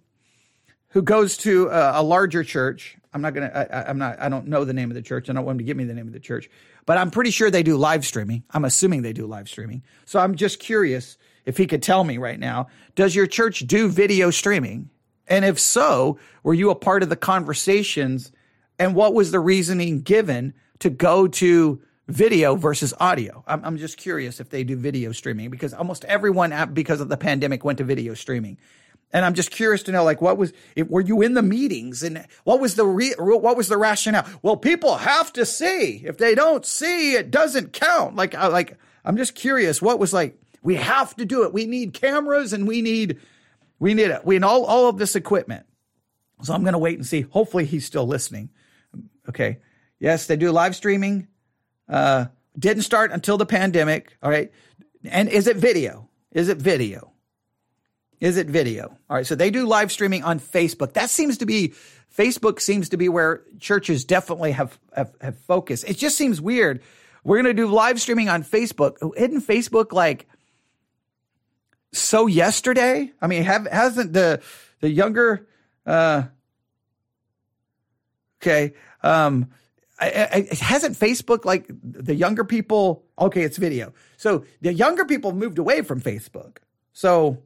who 0.88 1.04
goes 1.04 1.38
to 1.38 1.68
a, 1.68 2.02
a 2.02 2.04
larger 2.04 2.44
church. 2.44 2.98
I'm 3.14 3.22
not 3.22 3.36
going 3.36 3.48
to, 3.48 3.90
I'm 3.90 4.00
not, 4.00 4.20
I 4.20 4.28
don't 4.28 4.48
know 4.48 4.66
the 4.66 4.74
name 4.74 4.90
of 4.90 4.96
the 4.96 5.04
church. 5.04 5.30
I 5.30 5.34
don't 5.34 5.46
want 5.46 5.54
him 5.54 5.60
to 5.60 5.66
give 5.66 5.78
me 5.78 5.84
the 5.84 5.94
name 5.94 6.08
of 6.08 6.14
the 6.14 6.20
church, 6.20 6.50
but 6.88 6.98
I'm 6.98 7.12
pretty 7.12 7.30
sure 7.30 7.52
they 7.52 7.62
do 7.62 7.78
live 7.78 8.04
streaming. 8.04 8.44
I'm 8.50 8.66
assuming 8.66 9.04
they 9.04 9.14
do 9.14 9.28
live 9.28 9.48
streaming. 9.48 9.84
So 10.06 10.20
I'm 10.20 10.34
just 10.34 10.60
curious 10.60 11.16
if 11.46 11.58
he 11.58 11.68
could 11.68 11.84
tell 11.84 12.04
me 12.04 12.18
right 12.18 12.40
now, 12.40 12.70
does 12.96 13.16
your 13.16 13.28
church 13.28 13.60
do 13.68 13.88
video 13.88 14.32
streaming? 14.32 14.90
And 15.28 15.46
if 15.46 15.60
so, 15.60 16.18
were 16.42 16.56
you 16.56 16.72
a 16.72 16.76
part 16.76 17.04
of 17.04 17.10
the 17.10 17.16
conversations 17.16 18.32
and 18.80 18.96
what 18.96 19.14
was 19.14 19.32
the 19.32 19.40
reasoning 19.40 20.02
given 20.02 20.54
to 20.80 20.90
go 20.90 21.28
to 21.28 21.82
video 22.08 22.56
versus 22.56 22.94
audio? 23.00 23.44
I'm, 23.48 23.64
I'm 23.64 23.78
just 23.78 23.98
curious 23.98 24.40
if 24.40 24.50
they 24.50 24.64
do 24.64 24.76
video 24.76 25.12
streaming 25.12 25.50
because 25.50 25.74
almost 25.74 26.06
everyone, 26.06 26.54
because 26.74 27.02
of 27.02 27.10
the 27.10 27.18
pandemic, 27.18 27.64
went 27.64 27.78
to 27.80 27.84
video 27.84 28.14
streaming. 28.14 28.58
And 29.14 29.24
I'm 29.24 29.34
just 29.34 29.52
curious 29.52 29.84
to 29.84 29.92
know, 29.92 30.04
like, 30.04 30.22
what 30.22 30.38
was? 30.38 30.52
Were 30.76 31.00
you 31.00 31.22
in 31.22 31.36
the 31.36 31.42
meetings, 31.42 32.04
and 32.04 32.26
what 32.44 32.60
was 32.60 32.76
the 32.76 32.86
re, 32.86 33.14
what 33.18 33.56
was 33.56 33.70
the 33.70 33.78
rationale? 33.78 34.28
Well, 34.42 34.58
people 34.58 34.98
have 34.98 35.32
to 35.34 35.46
see. 35.46 36.02
If 36.04 36.18
they 36.18 36.36
don't 36.36 36.66
see, 36.66 37.14
it 37.14 37.32
doesn't 37.32 37.72
count. 37.72 38.16
Like, 38.16 38.36
I, 38.36 38.48
like 38.48 38.78
I'm 39.06 39.16
just 39.16 39.36
curious. 39.36 39.82
What 39.82 40.00
was 40.00 40.12
like? 40.12 40.38
We 40.64 40.76
have 40.76 41.16
to 41.18 41.26
do 41.26 41.44
it. 41.44 41.54
We 41.54 41.66
need 41.66 41.94
cameras, 41.94 42.52
and 42.52 42.68
we 42.68 42.82
need 42.82 43.20
we 43.80 43.94
need 43.94 44.10
it. 44.10 44.26
We 44.26 44.36
need 44.36 44.44
all 44.44 44.66
all 44.66 44.90
of 44.90 44.98
this 44.98 45.16
equipment. 45.16 45.66
So 46.42 46.54
I'm 46.54 46.64
going 46.64 46.74
to 46.74 46.80
wait 46.80 46.98
and 46.98 47.06
see. 47.06 47.22
Hopefully, 47.22 47.64
he's 47.64 47.86
still 47.86 48.08
listening. 48.08 48.50
Okay. 49.30 49.60
Yes, 50.00 50.28
they 50.28 50.36
do 50.36 50.52
live 50.52 50.76
streaming. 50.76 51.28
Uh, 51.88 52.26
didn't 52.58 52.84
start 52.84 53.12
until 53.12 53.38
the 53.38 53.46
pandemic. 53.46 54.16
All 54.22 54.30
right. 54.30 54.52
And 55.04 55.30
is 55.30 55.48
it 55.48 55.58
video? 55.58 56.10
Is 56.32 56.50
it 56.50 56.58
video? 56.58 57.12
Is 58.20 58.38
it 58.38 58.48
video? 58.48 58.98
All 59.10 59.18
right. 59.18 59.26
So 59.26 59.36
they 59.36 59.52
do 59.52 59.66
live 59.66 59.92
streaming 59.92 60.24
on 60.24 60.40
Facebook. 60.40 60.94
That 60.94 61.10
seems 61.10 61.38
to 61.40 61.46
be, 61.46 61.74
Facebook 62.16 62.60
seems 62.60 62.90
to 62.90 62.98
be 62.98 63.10
where 63.10 63.44
churches 63.60 64.06
definitely 64.06 64.52
have, 64.52 64.80
have, 64.96 65.14
have 65.22 65.38
focused. 65.40 65.88
It 65.88 65.98
just 65.98 66.18
seems 66.18 66.40
weird. 66.42 66.82
We're 67.24 67.42
going 67.42 67.56
to 67.56 67.62
do 67.62 67.68
live 67.68 68.00
streaming 68.00 68.30
on 68.30 68.44
Facebook. 68.44 68.98
Isn't 69.18 69.42
Facebook 69.42 69.92
like 69.92 70.28
so 71.92 72.28
yesterday? 72.28 73.12
I 73.22 73.28
mean, 73.28 73.44
have, 73.44 73.68
hasn't 73.68 74.14
the, 74.14 74.42
the 74.80 74.90
younger, 74.90 75.48
uh, 75.86 76.24
okay. 78.46 78.74
Um, 79.04 79.50
I, 80.00 80.48
I, 80.52 80.56
hasn't 80.56 80.98
Facebook 80.98 81.46
like 81.46 81.68
the 81.84 82.16
younger 82.16 82.44
people? 82.44 83.06
Okay, 83.18 83.44
it's 83.44 83.58
video. 83.58 83.94
So 84.18 84.44
the 84.62 84.74
younger 84.74 85.06
people 85.06 85.32
moved 85.32 85.58
away 85.58 85.82
from 85.82 86.02
Facebook. 86.02 86.58
So, 86.92 87.42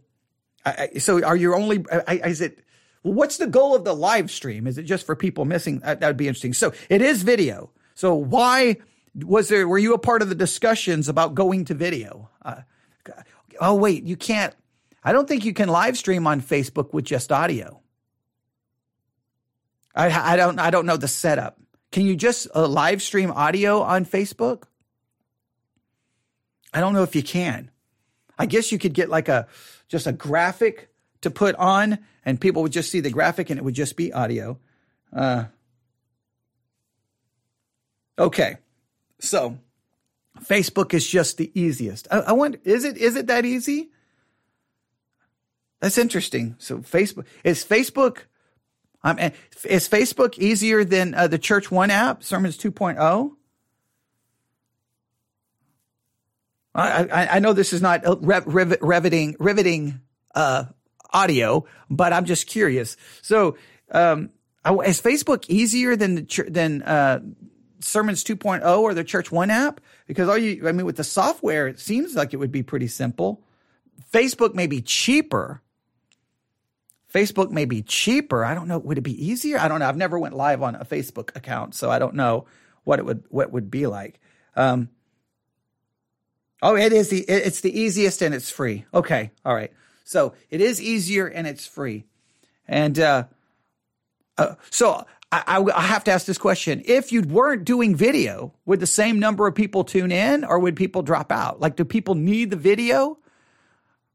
I, 0.66 0.90
so 0.98 1.24
are 1.24 1.36
you 1.36 1.54
only? 1.54 1.86
is 2.08 2.42
it? 2.42 2.64
what's 3.02 3.38
the 3.38 3.48
goal 3.48 3.76
of 3.76 3.84
the 3.84 3.96
live 3.96 4.30
stream? 4.32 4.68
Is 4.68 4.78
it 4.78 4.84
just 4.84 5.06
for 5.06 5.16
people 5.16 5.46
missing? 5.46 5.80
That 5.80 6.02
would 6.02 6.18
be 6.18 6.28
interesting. 6.28 6.54
So 6.54 6.74
it 6.90 7.02
is 7.02 7.24
video. 7.24 7.72
So 7.96 8.16
why 8.16 8.78
was 9.16 9.50
there? 9.50 9.68
Were 9.68 9.78
you 9.78 9.94
a 9.94 10.00
part 10.00 10.22
of 10.22 10.30
the 10.30 10.36
discussions 10.36 11.10
about 11.10 11.36
going 11.36 11.66
to 11.66 11.74
video? 11.74 12.30
Uh, 12.44 12.62
oh 13.60 13.76
wait, 13.76 14.04
you 14.04 14.16
can't. 14.16 14.54
I 15.04 15.12
don't 15.12 15.28
think 15.28 15.46
you 15.46 15.54
can 15.54 15.70
live 15.70 15.98
stream 15.98 16.28
on 16.28 16.42
Facebook 16.42 16.94
with 16.94 17.06
just 17.06 17.32
audio. 17.32 17.82
I, 19.95 20.34
I 20.34 20.36
don't. 20.36 20.60
I 20.60 20.69
don't 20.69 20.86
know 20.86 20.97
the 20.97 21.08
setup. 21.08 21.60
Can 21.91 22.06
you 22.06 22.15
just 22.15 22.47
uh, 22.56 22.67
live 22.67 23.02
stream 23.02 23.32
audio 23.32 23.82
on 23.82 24.06
Facebook? 24.06 24.63
I 26.73 26.80
don't 26.80 26.93
know 26.93 27.04
if 27.04 27.15
you 27.15 27.23
can. 27.23 27.71
I 28.38 28.45
guess 28.45 28.71
you 28.71 28.78
could 28.78 28.93
get 28.93 29.10
like 29.10 29.28
a 29.28 29.47
just 29.88 30.08
a 30.08 30.12
graphic 30.12 30.89
to 31.21 31.32
put 31.32 31.56
on, 31.56 31.99
and 32.23 32.39
people 32.39 32.62
would 32.62 32.71
just 32.71 32.91
see 32.91 32.99
the 32.99 33.10
graphic, 33.10 33.49
and 33.49 33.58
it 33.58 33.63
would 33.63 33.73
just 33.73 33.97
be 33.97 34.13
audio. 34.13 34.60
Uh, 35.12 35.45
okay, 38.17 38.58
so 39.19 39.58
Facebook 40.41 40.93
is 40.93 41.08
just 41.08 41.38
the 41.38 41.52
easiest. 41.60 42.08
I, 42.12 42.19
I 42.19 42.32
wonder, 42.34 42.60
is 42.63 42.86
it 42.86 42.97
is 42.97 43.15
it 43.15 43.28
that 43.28 43.45
easy? 43.45 43.89
That's 45.82 45.97
interesting. 45.97 46.56
So 46.60 46.80
Facebook 46.80 47.25
is 47.43 47.65
Facebook 47.65 48.23
um, 49.04 49.18
is 49.64 49.88
Facebook 49.88 50.38
easier 50.38 50.84
than 50.84 51.14
uh, 51.14 51.28
the 51.28 51.38
Church 51.38 51.72
One 51.72 51.92
app, 51.92 52.24
Sermons 52.24 52.58
2.0? 52.58 53.32
I, 56.76 57.04
I, 57.04 57.36
I 57.36 57.40
know 57.40 57.54
this 57.54 57.74
is 57.74 57.82
not 57.82 58.04
riveting, 58.24 59.36
riveting 59.40 60.02
uh, 60.36 60.66
audio, 61.12 61.66
but 61.90 62.14
I'm 62.14 62.26
just 62.26 62.48
curious. 62.48 62.98
So, 63.22 63.58
um, 63.92 64.30
is 64.66 65.02
Facebook 65.02 65.46
easier 65.50 65.96
than 65.96 66.16
the 66.16 66.46
than 66.48 66.84
uh, 66.84 67.22
Sermons 67.80 68.24
2.0 68.24 68.80
or 68.80 68.94
the 68.94 69.04
Church 69.04 69.32
One 69.32 69.50
app? 69.50 69.82
Because 70.06 70.30
all 70.30 70.38
you, 70.38 70.68
I 70.68 70.72
mean, 70.72 70.86
with 70.86 70.98
the 70.98 71.04
software, 71.04 71.68
it 71.68 71.80
seems 71.80 72.16
like 72.16 72.34
it 72.34 72.38
would 72.38 72.52
be 72.52 72.64
pretty 72.64 72.88
simple. 72.88 73.44
Facebook 74.12 74.54
may 74.54 74.68
be 74.68 74.82
cheaper, 74.82 75.62
Facebook 77.13 77.50
may 77.50 77.65
be 77.65 77.82
cheaper. 77.82 78.45
I 78.45 78.54
don't 78.54 78.67
know. 78.67 78.78
Would 78.78 78.98
it 78.98 79.02
be 79.02 79.26
easier? 79.26 79.58
I 79.58 79.67
don't 79.67 79.80
know. 79.80 79.88
I've 79.88 79.98
never 79.98 80.19
went 80.19 80.36
live 80.36 80.62
on 80.62 80.76
a 80.76 80.86
Facebook 80.86 81.36
account, 81.36 81.74
so 81.76 81.89
I 81.89 82.00
don't 82.00 82.15
know 82.15 82.45
what 82.84 83.00
it 83.00 83.06
would 83.06 83.24
what 83.30 83.48
it 83.48 83.52
would 83.52 83.72
be 83.72 83.88
like. 83.88 84.19
Um, 84.56 84.89
oh, 86.62 86.76
it 86.76 86.93
is 86.93 87.10
the 87.10 87.22
it's 87.22 87.62
the 87.62 87.78
easiest 87.78 88.22
and 88.22 88.36
it's 88.36 88.52
free. 88.52 88.86
Okay, 88.93 89.32
all 89.43 89.56
right. 89.56 89.72
So 90.04 90.34
it 90.50 90.62
is 90.62 90.82
easier 90.82 91.28
and 91.28 91.48
it's 91.48 91.65
free, 91.65 92.06
and 92.67 92.98
uh, 93.00 93.26
uh, 94.38 94.56
so 94.69 95.06
I, 95.32 95.63
I, 95.76 95.82
have 95.82 96.04
to 96.06 96.12
ask 96.12 96.26
this 96.26 96.38
question: 96.38 96.82
If 96.86 97.12
you 97.12 97.22
weren't 97.22 97.63
doing 97.63 97.95
video, 97.95 98.54
would 98.65 98.80
the 98.80 98.88
same 98.88 99.19
number 99.19 99.45
of 99.48 99.54
people 99.54 99.84
tune 99.84 100.12
in, 100.12 100.43
or 100.43 100.60
would 100.60 100.76
people 100.76 101.04
drop 101.04 101.32
out? 101.32 101.60
Like, 101.60 101.76
do 101.76 101.86
people 101.86 102.15
need 102.15 102.50
the 102.50 102.56
video? 102.56 103.19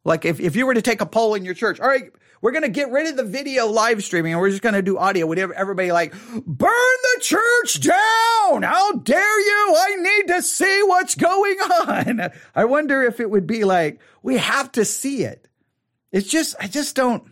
Like, 0.04 0.24
if 0.24 0.40
if 0.40 0.56
you 0.56 0.66
were 0.66 0.74
to 0.74 0.82
take 0.82 1.00
a 1.00 1.06
poll 1.06 1.34
in 1.34 1.44
your 1.44 1.54
church, 1.54 1.80
all 1.80 1.88
right 1.88 2.10
we're 2.44 2.52
going 2.52 2.62
to 2.62 2.68
get 2.68 2.90
rid 2.90 3.06
of 3.06 3.16
the 3.16 3.24
video 3.24 3.68
live 3.68 4.04
streaming 4.04 4.32
and 4.32 4.40
we're 4.40 4.50
just 4.50 4.60
going 4.60 4.74
to 4.74 4.82
do 4.82 4.98
audio. 4.98 5.26
Would 5.26 5.38
everybody 5.38 5.92
like, 5.92 6.12
burn 6.12 6.44
the 6.44 7.20
church 7.22 7.80
down? 7.80 8.62
How 8.62 8.92
dare 8.92 9.40
you? 9.40 9.76
I 9.78 9.96
need 9.96 10.28
to 10.28 10.42
see 10.42 10.82
what's 10.82 11.14
going 11.14 11.56
on. 11.56 12.30
I 12.54 12.66
wonder 12.66 13.02
if 13.02 13.18
it 13.18 13.30
would 13.30 13.46
be 13.46 13.64
like, 13.64 13.98
we 14.22 14.36
have 14.36 14.70
to 14.72 14.84
see 14.84 15.24
it. 15.24 15.48
It's 16.12 16.28
just, 16.28 16.54
I 16.60 16.66
just 16.66 16.94
don't, 16.94 17.24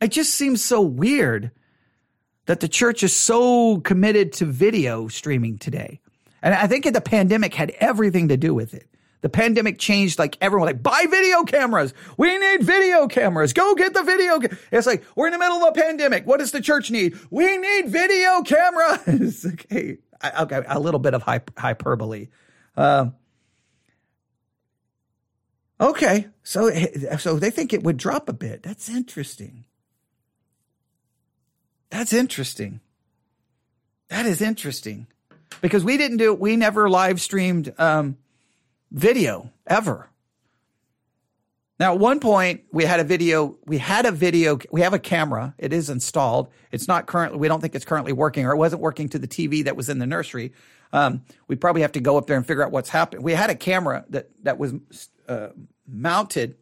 it 0.00 0.12
just 0.12 0.34
seems 0.34 0.64
so 0.64 0.80
weird 0.80 1.50
that 2.44 2.60
the 2.60 2.68
church 2.68 3.02
is 3.02 3.16
so 3.16 3.80
committed 3.80 4.32
to 4.34 4.44
video 4.44 5.08
streaming 5.08 5.58
today. 5.58 5.98
And 6.40 6.54
I 6.54 6.68
think 6.68 6.84
the 6.84 7.00
pandemic 7.00 7.52
had 7.52 7.72
everything 7.80 8.28
to 8.28 8.36
do 8.36 8.54
with 8.54 8.74
it. 8.74 8.86
The 9.22 9.28
pandemic 9.28 9.78
changed 9.78 10.18
like 10.18 10.36
everyone 10.40 10.66
like 10.66 10.82
buy 10.82 11.06
video 11.08 11.42
cameras. 11.44 11.94
We 12.16 12.36
need 12.38 12.62
video 12.62 13.08
cameras. 13.08 13.52
Go 13.52 13.74
get 13.74 13.94
the 13.94 14.02
video. 14.02 14.40
Ca-. 14.40 14.56
It's 14.70 14.86
like 14.86 15.04
we're 15.14 15.26
in 15.26 15.32
the 15.32 15.38
middle 15.38 15.56
of 15.58 15.68
a 15.68 15.72
pandemic. 15.72 16.26
What 16.26 16.38
does 16.38 16.52
the 16.52 16.60
church 16.60 16.90
need? 16.90 17.18
We 17.30 17.56
need 17.56 17.88
video 17.88 18.42
cameras. 18.42 19.46
okay, 19.52 19.98
okay, 20.40 20.62
a 20.68 20.78
little 20.78 21.00
bit 21.00 21.14
of 21.14 21.22
hyperbole. 21.22 22.28
Uh, 22.76 23.10
okay, 25.80 26.28
so 26.42 26.70
so 27.18 27.38
they 27.38 27.50
think 27.50 27.72
it 27.72 27.82
would 27.82 27.96
drop 27.96 28.28
a 28.28 28.34
bit. 28.34 28.62
That's 28.62 28.88
interesting. 28.88 29.64
That's 31.90 32.12
interesting. 32.12 32.80
That 34.08 34.26
is 34.26 34.40
interesting 34.40 35.06
because 35.60 35.84
we 35.84 35.96
didn't 35.96 36.18
do 36.18 36.32
it. 36.32 36.38
We 36.38 36.56
never 36.56 36.88
live 36.88 37.20
streamed 37.20 37.72
um, 37.78 38.18
video 38.90 39.52
ever. 39.66 40.10
Now, 41.78 41.92
at 41.92 42.00
one 42.00 42.20
point, 42.20 42.62
we 42.72 42.84
had 42.84 43.00
a 43.00 43.04
video. 43.04 43.58
We 43.66 43.76
had 43.78 44.06
a 44.06 44.12
video. 44.12 44.58
We 44.70 44.80
have 44.80 44.94
a 44.94 44.98
camera. 44.98 45.54
It 45.58 45.74
is 45.74 45.90
installed. 45.90 46.48
It's 46.72 46.88
not 46.88 47.06
currently. 47.06 47.38
We 47.38 47.48
don't 47.48 47.60
think 47.60 47.74
it's 47.74 47.84
currently 47.84 48.12
working, 48.14 48.46
or 48.46 48.52
it 48.52 48.56
wasn't 48.56 48.80
working 48.80 49.10
to 49.10 49.18
the 49.18 49.28
TV 49.28 49.64
that 49.64 49.76
was 49.76 49.90
in 49.90 49.98
the 49.98 50.06
nursery. 50.06 50.52
Um, 50.92 51.24
we 51.48 51.56
probably 51.56 51.82
have 51.82 51.92
to 51.92 52.00
go 52.00 52.16
up 52.16 52.26
there 52.26 52.36
and 52.36 52.46
figure 52.46 52.64
out 52.64 52.72
what's 52.72 52.88
happening. 52.88 53.22
We 53.22 53.32
had 53.32 53.50
a 53.50 53.54
camera 53.54 54.06
that 54.08 54.30
that 54.44 54.58
was 54.58 54.74
uh, 55.28 55.48
mounted 55.86 56.56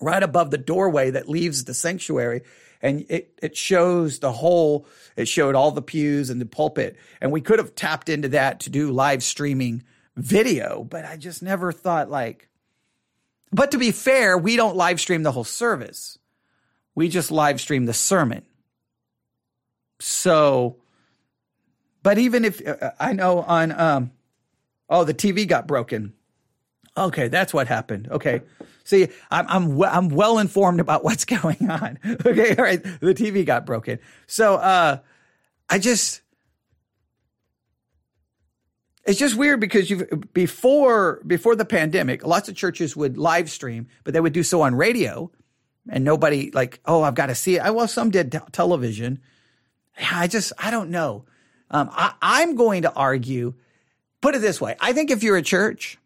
right 0.00 0.22
above 0.22 0.50
the 0.50 0.58
doorway 0.58 1.10
that 1.10 1.28
leaves 1.28 1.64
the 1.64 1.74
sanctuary, 1.74 2.42
and 2.80 3.04
it 3.10 3.38
it 3.42 3.54
shows 3.54 4.20
the 4.20 4.32
whole. 4.32 4.86
It 5.16 5.28
showed 5.28 5.56
all 5.56 5.72
the 5.72 5.82
pews 5.82 6.30
and 6.30 6.40
the 6.40 6.46
pulpit, 6.46 6.96
and 7.20 7.32
we 7.32 7.42
could 7.42 7.58
have 7.58 7.74
tapped 7.74 8.08
into 8.08 8.28
that 8.28 8.60
to 8.60 8.70
do 8.70 8.92
live 8.92 9.22
streaming 9.22 9.82
video, 10.18 10.84
but 10.84 11.04
I 11.04 11.16
just 11.16 11.42
never 11.42 11.72
thought 11.72 12.10
like. 12.10 12.48
But 13.50 13.70
to 13.70 13.78
be 13.78 13.92
fair, 13.92 14.36
we 14.36 14.56
don't 14.56 14.76
live 14.76 15.00
stream 15.00 15.22
the 15.22 15.32
whole 15.32 15.44
service. 15.44 16.18
We 16.94 17.08
just 17.08 17.30
live 17.30 17.60
stream 17.60 17.86
the 17.86 17.94
sermon. 17.94 18.44
So, 20.00 20.76
but 22.02 22.18
even 22.18 22.44
if 22.44 22.66
uh, 22.66 22.76
uh 22.80 22.90
I 23.00 23.12
know 23.12 23.40
on, 23.40 23.72
um, 23.72 24.10
oh, 24.90 25.04
the 25.04 25.14
TV 25.14 25.46
got 25.46 25.66
broken. 25.66 26.12
Okay, 26.96 27.28
that's 27.28 27.54
what 27.54 27.68
happened. 27.68 28.08
Okay, 28.10 28.42
see, 28.84 29.08
I'm 29.30 29.46
I'm 29.48 29.82
I'm 29.82 30.08
well 30.08 30.38
informed 30.38 30.80
about 30.80 31.04
what's 31.04 31.24
going 31.36 31.70
on. 31.70 31.98
Okay, 32.04 32.56
all 32.56 32.64
right, 32.64 32.82
the 32.82 33.14
TV 33.14 33.46
got 33.46 33.64
broken. 33.64 34.00
So, 34.26 34.56
uh, 34.56 34.98
I 35.70 35.78
just 35.78 36.22
it's 39.08 39.18
just 39.18 39.36
weird 39.36 39.58
because 39.58 39.88
you've 39.88 40.06
before 40.34 41.22
before 41.26 41.56
the 41.56 41.64
pandemic, 41.64 42.26
lots 42.26 42.50
of 42.50 42.54
churches 42.54 42.94
would 42.94 43.16
live 43.16 43.50
stream, 43.50 43.88
but 44.04 44.12
they 44.12 44.20
would 44.20 44.34
do 44.34 44.42
so 44.42 44.60
on 44.60 44.74
radio, 44.74 45.30
and 45.88 46.04
nobody 46.04 46.50
like, 46.50 46.78
oh, 46.84 47.02
I've 47.02 47.14
got 47.14 47.26
to 47.26 47.34
see 47.34 47.56
it. 47.56 47.60
I, 47.60 47.70
Well, 47.70 47.88
some 47.88 48.10
did 48.10 48.32
t- 48.32 48.38
television. 48.52 49.20
I 50.12 50.26
just 50.26 50.52
I 50.58 50.70
don't 50.70 50.90
know. 50.90 51.24
Um, 51.70 51.88
I, 51.90 52.12
I'm 52.20 52.54
going 52.54 52.82
to 52.82 52.92
argue. 52.92 53.54
Put 54.20 54.34
it 54.34 54.42
this 54.42 54.60
way: 54.60 54.76
I 54.78 54.92
think 54.92 55.10
if 55.10 55.22
you're 55.22 55.38
a 55.38 55.42
church 55.42 55.96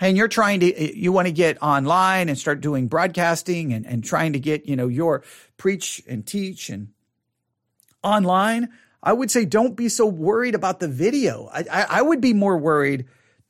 and 0.00 0.16
you're 0.16 0.28
trying 0.28 0.60
to 0.60 0.98
you 0.98 1.12
want 1.12 1.26
to 1.26 1.32
get 1.32 1.62
online 1.62 2.30
and 2.30 2.38
start 2.38 2.62
doing 2.62 2.88
broadcasting 2.88 3.74
and, 3.74 3.84
and 3.84 4.02
trying 4.02 4.32
to 4.32 4.40
get 4.40 4.66
you 4.66 4.76
know 4.76 4.88
your 4.88 5.22
preach 5.58 6.02
and 6.08 6.26
teach 6.26 6.70
and 6.70 6.88
online 8.02 8.70
I 9.02 9.12
would 9.12 9.30
say 9.30 9.44
don't 9.44 9.76
be 9.76 9.88
so 9.88 10.06
worried 10.06 10.54
about 10.54 10.80
the 10.80 10.88
video. 10.88 11.48
I, 11.52 11.64
I, 11.70 11.86
I, 11.98 12.02
would 12.02 12.20
be 12.20 12.32
more 12.32 12.58
worried. 12.58 13.06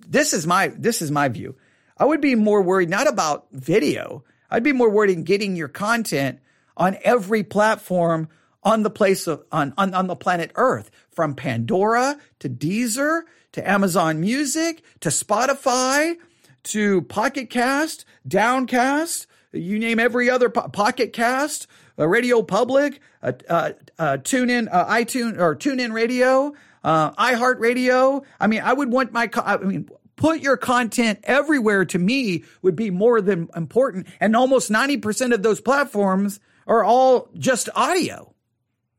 This 0.06 0.32
is 0.32 0.46
my 0.46 0.68
this 0.68 1.00
is 1.00 1.10
my 1.10 1.28
view. 1.28 1.56
I 1.96 2.04
would 2.04 2.20
be 2.20 2.34
more 2.34 2.62
worried 2.62 2.90
not 2.90 3.08
about 3.08 3.46
video. 3.52 4.24
I'd 4.50 4.62
be 4.62 4.72
more 4.72 4.90
worried 4.90 5.10
in 5.10 5.24
getting 5.24 5.56
your 5.56 5.68
content 5.68 6.40
on 6.76 6.96
every 7.02 7.42
platform 7.42 8.28
on 8.62 8.82
the 8.82 8.90
place 8.90 9.26
of 9.26 9.44
on, 9.50 9.72
on, 9.78 9.94
on 9.94 10.06
the 10.06 10.16
planet 10.16 10.52
Earth, 10.54 10.90
from 11.10 11.34
Pandora 11.34 12.18
to 12.38 12.48
Deezer 12.48 13.22
to 13.52 13.68
Amazon 13.68 14.20
Music 14.20 14.82
to 15.00 15.08
Spotify 15.08 16.16
to 16.64 17.02
Pocket 17.02 17.50
Cast, 17.50 18.04
Downcast, 18.26 19.26
you 19.52 19.78
name 19.78 19.98
every 19.98 20.28
other 20.28 20.50
po- 20.50 20.68
Pocket 20.68 21.12
Cast, 21.12 21.66
Radio 22.06 22.42
Public, 22.42 23.00
uh, 23.22 23.32
uh, 23.48 23.72
uh, 23.98 24.16
tune 24.18 24.50
in, 24.50 24.68
uh, 24.68 24.86
iTunes 24.86 25.38
or 25.38 25.54
tune 25.54 25.80
in 25.80 25.92
radio, 25.92 26.54
uh, 26.84 27.10
iHeartRadio. 27.12 28.24
I 28.38 28.46
mean, 28.46 28.60
I 28.60 28.72
would 28.72 28.92
want 28.92 29.12
my, 29.12 29.26
co- 29.26 29.42
I 29.42 29.56
mean, 29.58 29.88
put 30.16 30.40
your 30.40 30.56
content 30.56 31.20
everywhere 31.24 31.84
to 31.86 31.98
me 31.98 32.44
would 32.62 32.76
be 32.76 32.90
more 32.90 33.20
than 33.20 33.48
important. 33.56 34.06
And 34.20 34.36
almost 34.36 34.70
90% 34.70 35.32
of 35.32 35.42
those 35.42 35.60
platforms 35.60 36.40
are 36.66 36.84
all 36.84 37.28
just 37.38 37.68
audio. 37.74 38.34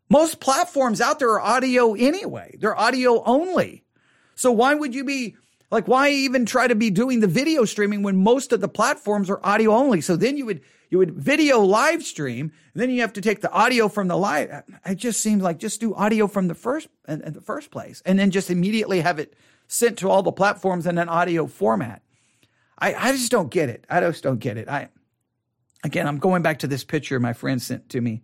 Most 0.10 0.40
platforms 0.40 1.02
out 1.02 1.20
there 1.20 1.30
are 1.30 1.42
audio 1.42 1.94
anyway. 1.94 2.58
They're 2.60 2.78
audio 2.78 3.24
only. 3.24 3.84
So 4.36 4.52
why 4.52 4.74
would 4.74 4.96
you 4.96 5.04
be 5.04 5.36
like, 5.70 5.88
why 5.88 6.10
even 6.10 6.46
try 6.46 6.68
to 6.68 6.76
be 6.76 6.90
doing 6.90 7.20
the 7.20 7.28
video 7.28 7.66
streaming 7.66 8.02
when 8.02 8.18
most 8.18 8.52
of 8.52 8.62
the 8.62 8.68
platforms 8.68 9.30
are 9.30 9.40
audio 9.44 9.72
only? 9.72 10.02
So 10.02 10.16
then 10.16 10.36
you 10.36 10.46
would 10.48 10.62
you 10.90 10.98
would 10.98 11.12
video 11.12 11.60
live 11.60 12.04
stream, 12.04 12.52
and 12.74 12.82
then 12.82 12.90
you 12.90 13.02
have 13.02 13.14
to 13.14 13.22
take 13.22 13.42
the 13.42 13.52
audio 13.52 13.88
from 13.88 14.08
the 14.08 14.18
live. 14.18 14.64
It 14.86 14.96
just 14.96 15.22
seems 15.22 15.44
like 15.44 15.60
just 15.60 15.80
do 15.80 15.94
audio 15.94 16.28
from 16.28 16.48
the 16.48 16.56
first 16.56 16.88
in, 17.08 17.22
in 17.22 17.34
the 17.34 17.42
first 17.42 17.72
place, 17.72 18.02
and 18.06 18.18
then 18.18 18.32
just 18.32 18.50
immediately 18.50 19.02
have 19.02 19.20
it 19.20 19.36
sent 19.68 20.00
to 20.00 20.10
all 20.10 20.24
the 20.24 20.32
platforms 20.32 20.88
in 20.88 20.98
an 20.98 21.10
audio 21.10 21.46
format. 21.46 22.02
I, 22.78 22.94
I 22.94 23.12
just 23.12 23.32
don't 23.32 23.52
get 23.52 23.70
it. 23.70 23.86
I 23.90 24.00
just 24.00 24.24
don't 24.24 24.40
get 24.40 24.58
it. 24.58 24.68
I 24.68 24.90
again, 25.84 26.08
I'm 26.08 26.18
going 26.18 26.42
back 26.42 26.60
to 26.60 26.68
this 26.68 26.84
picture 26.84 27.20
my 27.20 27.34
friend 27.34 27.62
sent 27.62 27.90
to 27.90 28.02
me, 28.02 28.24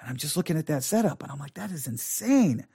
and 0.00 0.08
I'm 0.08 0.16
just 0.16 0.36
looking 0.36 0.56
at 0.56 0.66
that 0.66 0.84
setup, 0.84 1.22
and 1.22 1.30
I'm 1.30 1.38
like, 1.38 1.54
that 1.54 1.70
is 1.70 1.86
insane. 1.86 2.66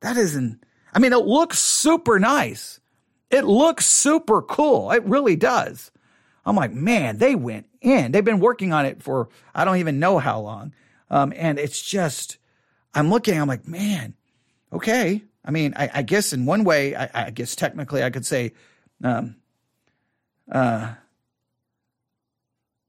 That 0.00 0.16
isn't. 0.16 0.62
I 0.92 1.00
mean, 1.00 1.12
it 1.12 1.26
looks 1.26 1.58
super 1.58 2.20
nice. 2.20 2.78
It 3.30 3.44
looks 3.44 3.86
super 3.86 4.42
cool. 4.42 4.92
It 4.92 5.02
really 5.04 5.34
does. 5.34 5.90
I'm 6.46 6.56
like, 6.56 6.72
man, 6.72 7.18
they 7.18 7.34
went 7.34 7.66
in. 7.80 8.12
They've 8.12 8.24
been 8.24 8.40
working 8.40 8.72
on 8.72 8.86
it 8.86 9.02
for 9.02 9.28
I 9.54 9.64
don't 9.64 9.78
even 9.78 9.98
know 9.98 10.18
how 10.18 10.40
long. 10.40 10.72
Um, 11.10 11.32
and 11.36 11.58
it's 11.58 11.80
just, 11.80 12.38
I'm 12.94 13.10
looking, 13.10 13.40
I'm 13.40 13.48
like, 13.48 13.66
man, 13.66 14.14
okay. 14.72 15.22
I 15.44 15.50
mean, 15.50 15.74
I, 15.76 15.90
I 15.94 16.02
guess 16.02 16.32
in 16.32 16.46
one 16.46 16.64
way, 16.64 16.96
I, 16.96 17.10
I, 17.26 17.30
guess 17.30 17.54
technically 17.54 18.02
I 18.02 18.10
could 18.10 18.24
say, 18.24 18.52
um, 19.02 19.36
uh, 20.50 20.94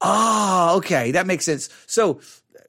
oh, 0.02 0.76
okay, 0.78 1.12
that 1.12 1.28
makes 1.28 1.46
sense. 1.46 1.70
So 1.86 2.22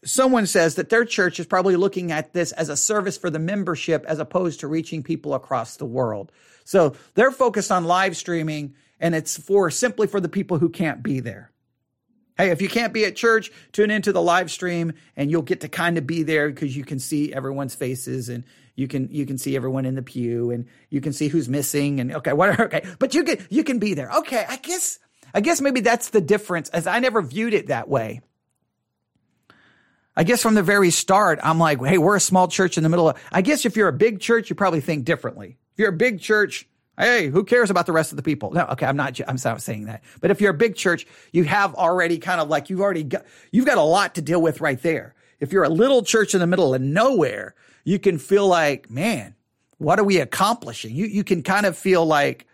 someone 0.04 0.46
says 0.46 0.76
that 0.76 0.88
their 0.88 1.04
church 1.04 1.38
is 1.40 1.46
probably 1.46 1.76
looking 1.76 2.12
at 2.12 2.32
this 2.32 2.52
as 2.52 2.68
a 2.68 2.76
service 2.76 3.16
for 3.16 3.30
the 3.30 3.38
membership 3.38 4.04
as 4.06 4.18
opposed 4.18 4.60
to 4.60 4.66
reaching 4.66 5.02
people 5.02 5.34
across 5.34 5.76
the 5.76 5.86
world. 5.86 6.32
So 6.64 6.96
they're 7.14 7.30
focused 7.30 7.70
on 7.70 7.84
live 7.84 8.16
streaming 8.16 8.74
and 9.00 9.14
it's 9.14 9.36
for 9.36 9.70
simply 9.70 10.06
for 10.06 10.20
the 10.20 10.28
people 10.28 10.58
who 10.58 10.68
can't 10.68 11.02
be 11.02 11.20
there. 11.20 11.52
Hey, 12.36 12.50
if 12.50 12.60
you 12.60 12.68
can't 12.68 12.92
be 12.92 13.06
at 13.06 13.16
church, 13.16 13.50
tune 13.72 13.90
into 13.90 14.12
the 14.12 14.20
live 14.20 14.50
stream 14.50 14.92
and 15.16 15.30
you'll 15.30 15.42
get 15.42 15.62
to 15.62 15.68
kind 15.68 15.96
of 15.96 16.06
be 16.06 16.22
there 16.22 16.50
because 16.50 16.76
you 16.76 16.84
can 16.84 16.98
see 16.98 17.32
everyone's 17.32 17.74
faces 17.74 18.28
and 18.28 18.44
you 18.74 18.88
can 18.88 19.08
you 19.10 19.24
can 19.24 19.38
see 19.38 19.56
everyone 19.56 19.86
in 19.86 19.94
the 19.94 20.02
pew 20.02 20.50
and 20.50 20.66
you 20.90 21.00
can 21.00 21.14
see 21.14 21.28
who's 21.28 21.48
missing 21.48 21.98
and 21.98 22.14
okay, 22.16 22.34
whatever. 22.34 22.64
Okay, 22.66 22.86
but 22.98 23.14
you 23.14 23.24
can 23.24 23.46
you 23.48 23.64
can 23.64 23.78
be 23.78 23.94
there. 23.94 24.10
Okay, 24.18 24.44
I 24.46 24.56
guess 24.56 24.98
I 25.32 25.40
guess 25.40 25.60
maybe 25.60 25.80
that's 25.80 26.10
the 26.10 26.20
difference. 26.20 26.68
As 26.68 26.86
I 26.86 26.98
never 26.98 27.22
viewed 27.22 27.54
it 27.54 27.68
that 27.68 27.88
way. 27.88 28.20
I 30.18 30.24
guess 30.24 30.42
from 30.42 30.54
the 30.54 30.62
very 30.62 30.90
start, 30.90 31.38
I'm 31.42 31.58
like, 31.58 31.78
hey, 31.84 31.98
we're 31.98 32.16
a 32.16 32.20
small 32.20 32.48
church 32.48 32.78
in 32.78 32.82
the 32.82 32.88
middle 32.88 33.10
of. 33.10 33.22
I 33.30 33.42
guess 33.42 33.66
if 33.66 33.76
you're 33.76 33.88
a 33.88 33.92
big 33.92 34.20
church, 34.20 34.48
you 34.48 34.56
probably 34.56 34.80
think 34.80 35.04
differently. 35.04 35.58
If 35.72 35.78
you're 35.78 35.90
a 35.90 35.96
big 35.96 36.20
church, 36.20 36.66
Hey, 36.98 37.28
who 37.28 37.44
cares 37.44 37.68
about 37.68 37.86
the 37.86 37.92
rest 37.92 38.12
of 38.12 38.16
the 38.16 38.22
people? 38.22 38.52
No, 38.52 38.64
okay, 38.68 38.86
I'm 38.86 38.96
not. 38.96 39.20
I'm 39.28 39.36
not 39.44 39.62
saying 39.62 39.84
that. 39.86 40.02
But 40.20 40.30
if 40.30 40.40
you're 40.40 40.50
a 40.50 40.54
big 40.54 40.76
church, 40.76 41.06
you 41.32 41.44
have 41.44 41.74
already 41.74 42.18
kind 42.18 42.40
of 42.40 42.48
like 42.48 42.70
you've 42.70 42.80
already 42.80 43.04
got 43.04 43.24
you've 43.50 43.66
got 43.66 43.78
a 43.78 43.82
lot 43.82 44.14
to 44.14 44.22
deal 44.22 44.40
with 44.40 44.60
right 44.60 44.80
there. 44.80 45.14
If 45.38 45.52
you're 45.52 45.64
a 45.64 45.68
little 45.68 46.02
church 46.02 46.32
in 46.32 46.40
the 46.40 46.46
middle 46.46 46.74
of 46.74 46.80
nowhere, 46.80 47.54
you 47.84 47.98
can 47.98 48.18
feel 48.18 48.48
like, 48.48 48.90
man, 48.90 49.34
what 49.76 49.98
are 49.98 50.04
we 50.04 50.18
accomplishing? 50.18 50.94
You 50.94 51.06
you 51.06 51.22
can 51.22 51.42
kind 51.42 51.66
of 51.66 51.76
feel 51.76 52.06
like 52.06 52.46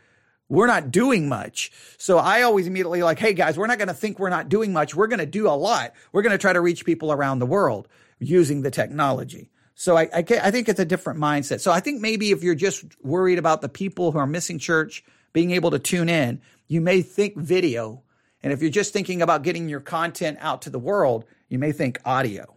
we're 0.49 0.67
not 0.67 0.91
doing 0.91 1.29
much. 1.29 1.71
So 1.97 2.19
I 2.19 2.43
always 2.43 2.67
immediately 2.67 3.03
like, 3.03 3.19
hey 3.19 3.33
guys, 3.33 3.57
we're 3.57 3.69
not 3.69 3.79
going 3.79 3.89
to 3.89 3.95
think 3.95 4.19
we're 4.19 4.29
not 4.29 4.49
doing 4.49 4.73
much. 4.73 4.95
We're 4.95 5.07
going 5.07 5.21
to 5.21 5.27
do 5.27 5.49
a 5.49 5.57
lot. 5.57 5.95
We're 6.13 6.23
going 6.23 6.33
to 6.33 6.39
try 6.39 6.53
to 6.53 6.61
reach 6.61 6.85
people 6.85 7.13
around 7.13 7.39
the 7.39 7.47
world 7.47 7.89
using 8.19 8.63
the 8.63 8.71
technology. 8.71 9.51
So 9.75 9.97
I, 9.97 10.03
I, 10.15 10.25
I, 10.43 10.51
think 10.51 10.69
it's 10.69 10.81
a 10.81 10.85
different 10.85 11.19
mindset. 11.19 11.61
So 11.61 11.73
I 11.73 11.81
think 11.81 12.01
maybe 12.01 12.31
if 12.31 12.43
you're 12.43 12.55
just 12.55 12.85
worried 13.03 13.39
about 13.39 13.63
the 13.63 13.69
people 13.69 14.13
who 14.13 14.19
are 14.19 14.27
missing 14.27 14.59
church 14.59 15.05
being 15.33 15.51
able 15.53 15.71
to 15.71 15.79
tune 15.79 16.09
in, 16.09 16.41
you 16.69 16.81
may 16.81 17.03
think 17.03 17.37
video. 17.37 18.03
And 18.43 18.53
if 18.53 18.61
you're 18.61 18.71
just 18.71 18.93
thinking 18.93 19.23
about 19.23 19.43
getting 19.43 19.69
your 19.69 19.81
content 19.81 20.39
out 20.41 20.63
to 20.63 20.71
the 20.71 20.79
world, 20.79 21.25
you 21.49 21.59
may 21.59 21.73
think 21.73 22.01
audio. 22.05 22.55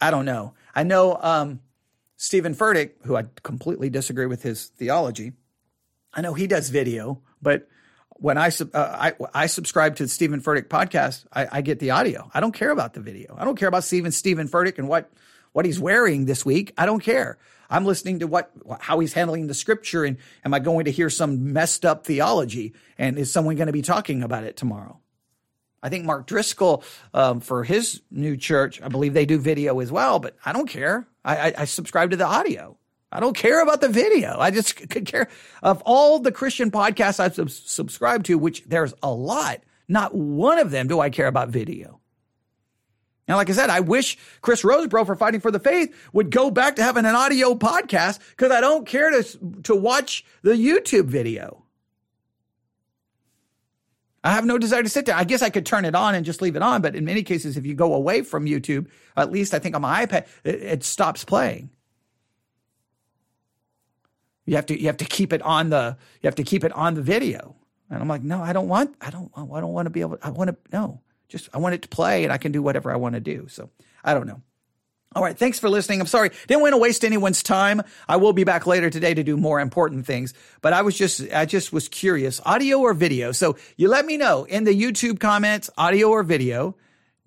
I 0.00 0.10
don't 0.10 0.24
know. 0.24 0.54
I 0.74 0.82
know 0.82 1.18
um, 1.20 1.60
Steven 2.16 2.54
Furtick, 2.54 2.92
who 3.04 3.16
I 3.16 3.24
completely 3.42 3.90
disagree 3.90 4.26
with 4.26 4.42
his 4.42 4.66
theology, 4.66 5.32
I 6.12 6.22
know 6.22 6.34
he 6.34 6.46
does 6.46 6.70
video, 6.70 7.22
but 7.40 7.68
when 8.20 8.36
I 8.36 8.48
uh, 8.48 8.52
I, 8.74 9.12
I 9.32 9.46
subscribe 9.46 9.96
to 9.96 10.04
the 10.04 10.08
Steven 10.08 10.40
Furtick 10.40 10.68
podcast, 10.68 11.24
I, 11.32 11.48
I, 11.50 11.60
get 11.62 11.78
the 11.78 11.90
audio. 11.90 12.30
I 12.34 12.40
don't 12.40 12.52
care 12.52 12.70
about 12.70 12.92
the 12.92 13.00
video. 13.00 13.34
I 13.38 13.44
don't 13.44 13.56
care 13.56 13.68
about 13.68 13.82
Steven 13.82 14.12
Steven 14.12 14.46
Furtick 14.46 14.78
and 14.78 14.88
what 14.88 15.10
what 15.52 15.64
he's 15.64 15.80
wearing 15.80 16.26
this 16.26 16.44
week. 16.44 16.72
I 16.78 16.86
don't 16.86 17.00
care. 17.00 17.38
I'm 17.70 17.84
listening 17.84 18.18
to 18.18 18.26
what 18.26 18.50
how 18.80 18.98
he's 18.98 19.14
handling 19.14 19.46
the 19.46 19.54
scripture, 19.54 20.04
and 20.04 20.18
am 20.44 20.52
I 20.52 20.58
going 20.58 20.84
to 20.84 20.90
hear 20.90 21.08
some 21.08 21.52
messed 21.52 21.84
up 21.84 22.04
theology? 22.04 22.74
And 22.98 23.18
is 23.18 23.32
someone 23.32 23.56
going 23.56 23.66
to 23.66 23.72
be 23.72 23.82
talking 23.82 24.22
about 24.22 24.44
it 24.44 24.56
tomorrow? 24.56 25.00
I 25.82 25.88
think 25.88 26.04
Mark 26.04 26.26
Driscoll 26.26 26.84
um, 27.14 27.40
for 27.40 27.64
his 27.64 28.02
new 28.10 28.36
church, 28.36 28.82
I 28.82 28.88
believe 28.88 29.14
they 29.14 29.24
do 29.24 29.38
video 29.38 29.80
as 29.80 29.90
well, 29.90 30.18
but 30.18 30.36
I 30.44 30.52
don't 30.52 30.68
care. 30.68 31.08
I, 31.24 31.36
I, 31.36 31.54
I 31.58 31.64
subscribe 31.64 32.10
to 32.10 32.18
the 32.18 32.26
audio. 32.26 32.76
I 33.12 33.18
don't 33.18 33.36
care 33.36 33.62
about 33.62 33.80
the 33.80 33.88
video. 33.88 34.38
I 34.38 34.50
just 34.50 34.88
could 34.88 35.04
care 35.04 35.28
of 35.62 35.82
all 35.84 36.20
the 36.20 36.32
Christian 36.32 36.70
podcasts 36.70 37.18
I've 37.18 37.34
sub- 37.34 37.50
subscribed 37.50 38.26
to, 38.26 38.38
which 38.38 38.64
there's 38.66 38.94
a 39.02 39.10
lot. 39.10 39.62
Not 39.88 40.14
one 40.14 40.58
of 40.58 40.70
them 40.70 40.86
do 40.86 41.00
I 41.00 41.10
care 41.10 41.26
about 41.26 41.48
video. 41.48 42.00
Now, 43.26 43.36
like 43.36 43.50
I 43.50 43.52
said, 43.52 43.70
I 43.70 43.80
wish 43.80 44.18
Chris 44.40 44.62
Rosebrough 44.62 45.06
for 45.06 45.14
Fighting 45.14 45.40
for 45.40 45.50
the 45.50 45.60
Faith 45.60 45.94
would 46.12 46.30
go 46.30 46.50
back 46.50 46.76
to 46.76 46.82
having 46.82 47.04
an 47.04 47.14
audio 47.14 47.54
podcast 47.54 48.18
because 48.30 48.50
I 48.50 48.60
don't 48.60 48.86
care 48.86 49.10
to, 49.10 49.38
to 49.64 49.74
watch 49.74 50.24
the 50.42 50.52
YouTube 50.52 51.06
video. 51.06 51.64
I 54.22 54.32
have 54.32 54.44
no 54.44 54.58
desire 54.58 54.82
to 54.82 54.88
sit 54.88 55.06
there. 55.06 55.14
I 55.14 55.24
guess 55.24 55.42
I 55.42 55.50
could 55.50 55.64
turn 55.64 55.84
it 55.84 55.94
on 55.94 56.14
and 56.14 56.26
just 56.26 56.42
leave 56.42 56.56
it 56.56 56.62
on, 56.62 56.82
but 56.82 56.94
in 56.94 57.04
many 57.04 57.22
cases, 57.22 57.56
if 57.56 57.64
you 57.64 57.74
go 57.74 57.94
away 57.94 58.22
from 58.22 58.46
YouTube, 58.46 58.88
at 59.16 59.32
least 59.32 59.54
I 59.54 59.58
think 59.58 59.74
on 59.74 59.82
my 59.82 60.04
iPad, 60.04 60.26
it, 60.44 60.62
it 60.62 60.84
stops 60.84 61.24
playing. 61.24 61.70
You 64.50 64.56
have 64.56 64.66
to 64.66 64.80
you 64.80 64.88
have 64.88 64.96
to 64.96 65.04
keep 65.04 65.32
it 65.32 65.42
on 65.42 65.70
the 65.70 65.96
you 66.20 66.26
have 66.26 66.34
to 66.34 66.42
keep 66.42 66.64
it 66.64 66.72
on 66.72 66.94
the 66.94 67.02
video. 67.02 67.54
And 67.88 68.02
I'm 68.02 68.08
like, 68.08 68.24
no, 68.24 68.42
I 68.42 68.52
don't 68.52 68.66
want 68.66 68.96
I 69.00 69.10
don't 69.10 69.30
I 69.36 69.60
don't 69.60 69.72
want 69.72 69.86
to 69.86 69.90
be 69.90 70.00
able 70.00 70.18
I 70.24 70.30
want 70.30 70.50
to 70.50 70.56
no. 70.72 71.00
Just 71.28 71.48
I 71.54 71.58
want 71.58 71.76
it 71.76 71.82
to 71.82 71.88
play 71.88 72.24
and 72.24 72.32
I 72.32 72.36
can 72.36 72.50
do 72.50 72.60
whatever 72.60 72.90
I 72.90 72.96
want 72.96 73.14
to 73.14 73.20
do. 73.20 73.46
So 73.46 73.70
I 74.02 74.12
don't 74.12 74.26
know. 74.26 74.42
All 75.14 75.22
right. 75.22 75.38
Thanks 75.38 75.60
for 75.60 75.70
listening. 75.70 76.00
I'm 76.00 76.08
sorry. 76.08 76.32
Didn't 76.48 76.62
want 76.62 76.72
to 76.72 76.78
waste 76.78 77.04
anyone's 77.04 77.44
time. 77.44 77.80
I 78.08 78.16
will 78.16 78.32
be 78.32 78.42
back 78.42 78.66
later 78.66 78.90
today 78.90 79.14
to 79.14 79.22
do 79.22 79.36
more 79.36 79.60
important 79.60 80.04
things, 80.04 80.34
but 80.62 80.72
I 80.72 80.82
was 80.82 80.98
just, 80.98 81.20
I 81.32 81.46
just 81.46 81.72
was 81.72 81.88
curious, 81.88 82.40
audio 82.44 82.80
or 82.80 82.92
video. 82.92 83.30
So 83.30 83.56
you 83.76 83.88
let 83.88 84.04
me 84.04 84.16
know 84.16 84.44
in 84.44 84.64
the 84.64 84.74
YouTube 84.74 85.20
comments, 85.20 85.70
audio 85.78 86.10
or 86.10 86.24
video, 86.24 86.74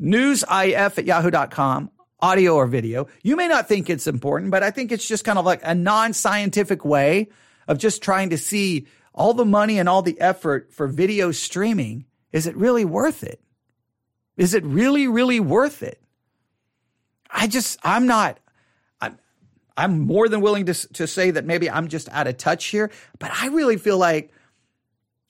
newsif 0.01 0.97
at 0.97 1.05
yahoo.com, 1.05 1.89
audio 2.23 2.55
or 2.55 2.67
video. 2.67 3.07
You 3.21 3.35
may 3.35 3.49
not 3.49 3.67
think 3.67 3.89
it's 3.89 4.07
important, 4.07 4.49
but 4.49 4.63
I 4.63 4.71
think 4.71 4.93
it's 4.93 5.05
just 5.05 5.25
kind 5.25 5.37
of 5.37 5.43
like 5.43 5.59
a 5.61 5.75
non-scientific 5.75 6.85
way 6.85 7.27
of 7.67 7.77
just 7.77 8.01
trying 8.01 8.29
to 8.29 8.37
see 8.37 8.87
all 9.13 9.33
the 9.33 9.45
money 9.45 9.77
and 9.77 9.89
all 9.89 10.01
the 10.01 10.19
effort 10.21 10.71
for 10.71 10.87
video 10.87 11.31
streaming. 11.31 12.05
Is 12.31 12.47
it 12.47 12.55
really 12.55 12.85
worth 12.85 13.23
it? 13.23 13.41
Is 14.37 14.53
it 14.53 14.63
really, 14.63 15.05
really 15.05 15.41
worth 15.41 15.83
it? 15.83 16.01
I 17.29 17.47
just, 17.47 17.77
I'm 17.83 18.07
not, 18.07 18.39
I'm, 19.01 19.19
I'm 19.75 19.99
more 19.99 20.29
than 20.29 20.39
willing 20.39 20.67
to, 20.67 20.73
to 20.93 21.07
say 21.07 21.31
that 21.31 21.43
maybe 21.43 21.69
I'm 21.69 21.89
just 21.89 22.07
out 22.09 22.27
of 22.27 22.37
touch 22.37 22.67
here, 22.67 22.89
but 23.19 23.31
I 23.33 23.47
really 23.47 23.77
feel 23.77 23.97
like, 23.97 24.31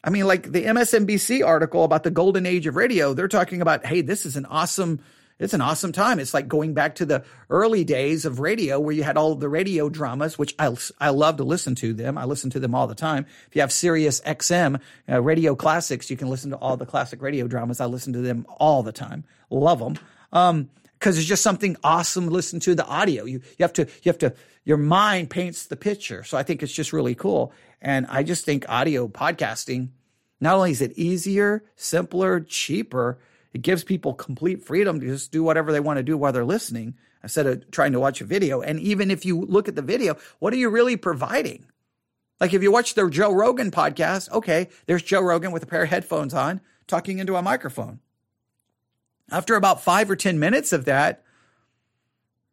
I 0.04 0.12
mean, 0.12 0.28
like 0.28 0.52
the 0.52 0.66
MSNBC 0.66 1.44
article 1.44 1.86
about 1.86 2.04
the 2.04 2.12
golden 2.12 2.46
age 2.46 2.68
of 2.68 2.76
radio, 2.76 3.14
they're 3.14 3.28
talking 3.28 3.62
about, 3.62 3.84
hey, 3.84 4.02
this 4.02 4.28
is 4.28 4.38
an 4.38 4.46
awesome, 4.46 5.00
it's 5.44 5.54
an 5.54 5.62
awesome 5.62 5.92
time. 5.92 6.20
It's 6.20 6.34
like 6.34 6.48
going 6.48 6.74
back 6.74 6.96
to 6.96 7.06
the 7.06 7.24
early 7.50 7.84
days 7.84 8.24
of 8.24 8.40
radio 8.40 8.80
where 8.80 8.96
you 8.96 9.04
had 9.04 9.18
all 9.18 9.36
the 9.36 9.50
radio 9.50 9.90
dramas, 9.90 10.38
which 10.38 10.56
I, 10.58 10.74
I 11.02 11.10
love 11.10 11.38
to 11.38 11.44
listen 11.44 11.76
to 11.76 11.94
them. 11.94 12.18
I 12.18 12.24
listen 12.24 12.50
to 12.52 12.62
them 12.62 12.74
all 12.74 12.88
the 12.88 12.96
time. 12.96 13.26
If 13.50 13.56
you 13.56 13.62
have 13.62 13.72
Sirius 13.72 14.22
XM, 14.22 14.80
uh, 15.10 15.22
radio 15.22 15.54
classics, 15.54 16.10
you 16.10 16.16
can 16.16 16.30
listen 16.30 16.52
to 16.52 16.58
all 16.58 16.78
the 16.78 16.86
classic 16.86 17.22
radio 17.22 17.46
dramas. 17.48 17.82
I 17.82 17.86
listen 17.86 18.14
to 18.14 18.22
them 18.22 18.46
all 18.58 18.84
the 18.84 18.94
time. 18.94 19.26
Love 19.50 19.80
them. 19.80 20.00
Um, 20.32 20.70
because 20.98 21.18
it's 21.18 21.28
just 21.28 21.44
something 21.44 21.76
awesome 21.84 22.28
to 22.28 22.32
listen 22.32 22.62
to 22.62 22.76
the 22.76 22.86
audio. 22.86 23.26
You 23.26 23.42
you 23.60 23.64
have 23.64 23.74
to 23.74 23.82
you 23.82 24.10
have 24.10 24.20
to 24.20 24.34
your 24.64 24.78
mind 24.78 25.30
paints 25.30 25.66
the 25.66 25.76
picture. 25.76 26.24
So 26.24 26.38
I 26.38 26.44
think 26.44 26.64
it's 26.64 26.72
just 26.72 26.94
really 26.94 27.14
cool. 27.14 27.52
And 27.82 28.08
I 28.08 28.24
just 28.24 28.46
think 28.46 28.64
audio 28.70 29.10
podcasting 29.10 29.90
not 30.40 30.56
only 30.56 30.72
is 30.72 30.82
it 30.82 30.94
easier, 30.98 31.66
simpler, 31.76 32.40
cheaper, 32.40 33.20
it 33.54 33.62
gives 33.62 33.84
people 33.84 34.14
complete 34.14 34.66
freedom 34.66 35.00
to 35.00 35.06
just 35.06 35.32
do 35.32 35.44
whatever 35.44 35.72
they 35.72 35.80
want 35.80 35.98
to 35.98 36.04
do 36.04 36.18
while 36.18 36.34
they're 36.34 36.44
listening 36.44 36.96
instead 37.22 37.46
of 37.46 37.70
trying 37.72 37.94
to 37.94 38.00
watch 38.00 38.20
a 38.20 38.26
video. 38.26 38.62
And 38.62 38.80
even 38.80 39.12
if 39.12 39.26
you 39.26 39.42
look 39.42 39.68
at 39.68 39.76
the 39.76 39.82
video, 39.82 40.18
what 40.40 40.54
are 40.54 40.58
you 40.58 40.70
really 40.70 40.98
providing? 40.98 41.66
Like 42.40 42.54
if 42.54 42.64
you 42.64 42.72
watch 42.72 42.96
the 42.96 43.10
Joe 43.10 43.32
Rogan 43.32 43.72
podcast, 43.72 44.30
okay, 44.32 44.70
there's 44.88 45.04
Joe 45.04 45.22
Rogan 45.22 45.52
with 45.52 45.64
a 45.64 45.68
pair 45.68 45.84
of 45.84 45.90
headphones 45.90 46.34
on 46.34 46.62
talking 46.88 47.20
into 47.20 47.36
a 47.36 47.42
microphone. 47.42 48.00
After 49.32 49.56
about 49.56 49.84
five 49.84 50.10
or 50.10 50.16
10 50.16 50.40
minutes 50.40 50.74
of 50.74 50.86
that, 50.86 51.24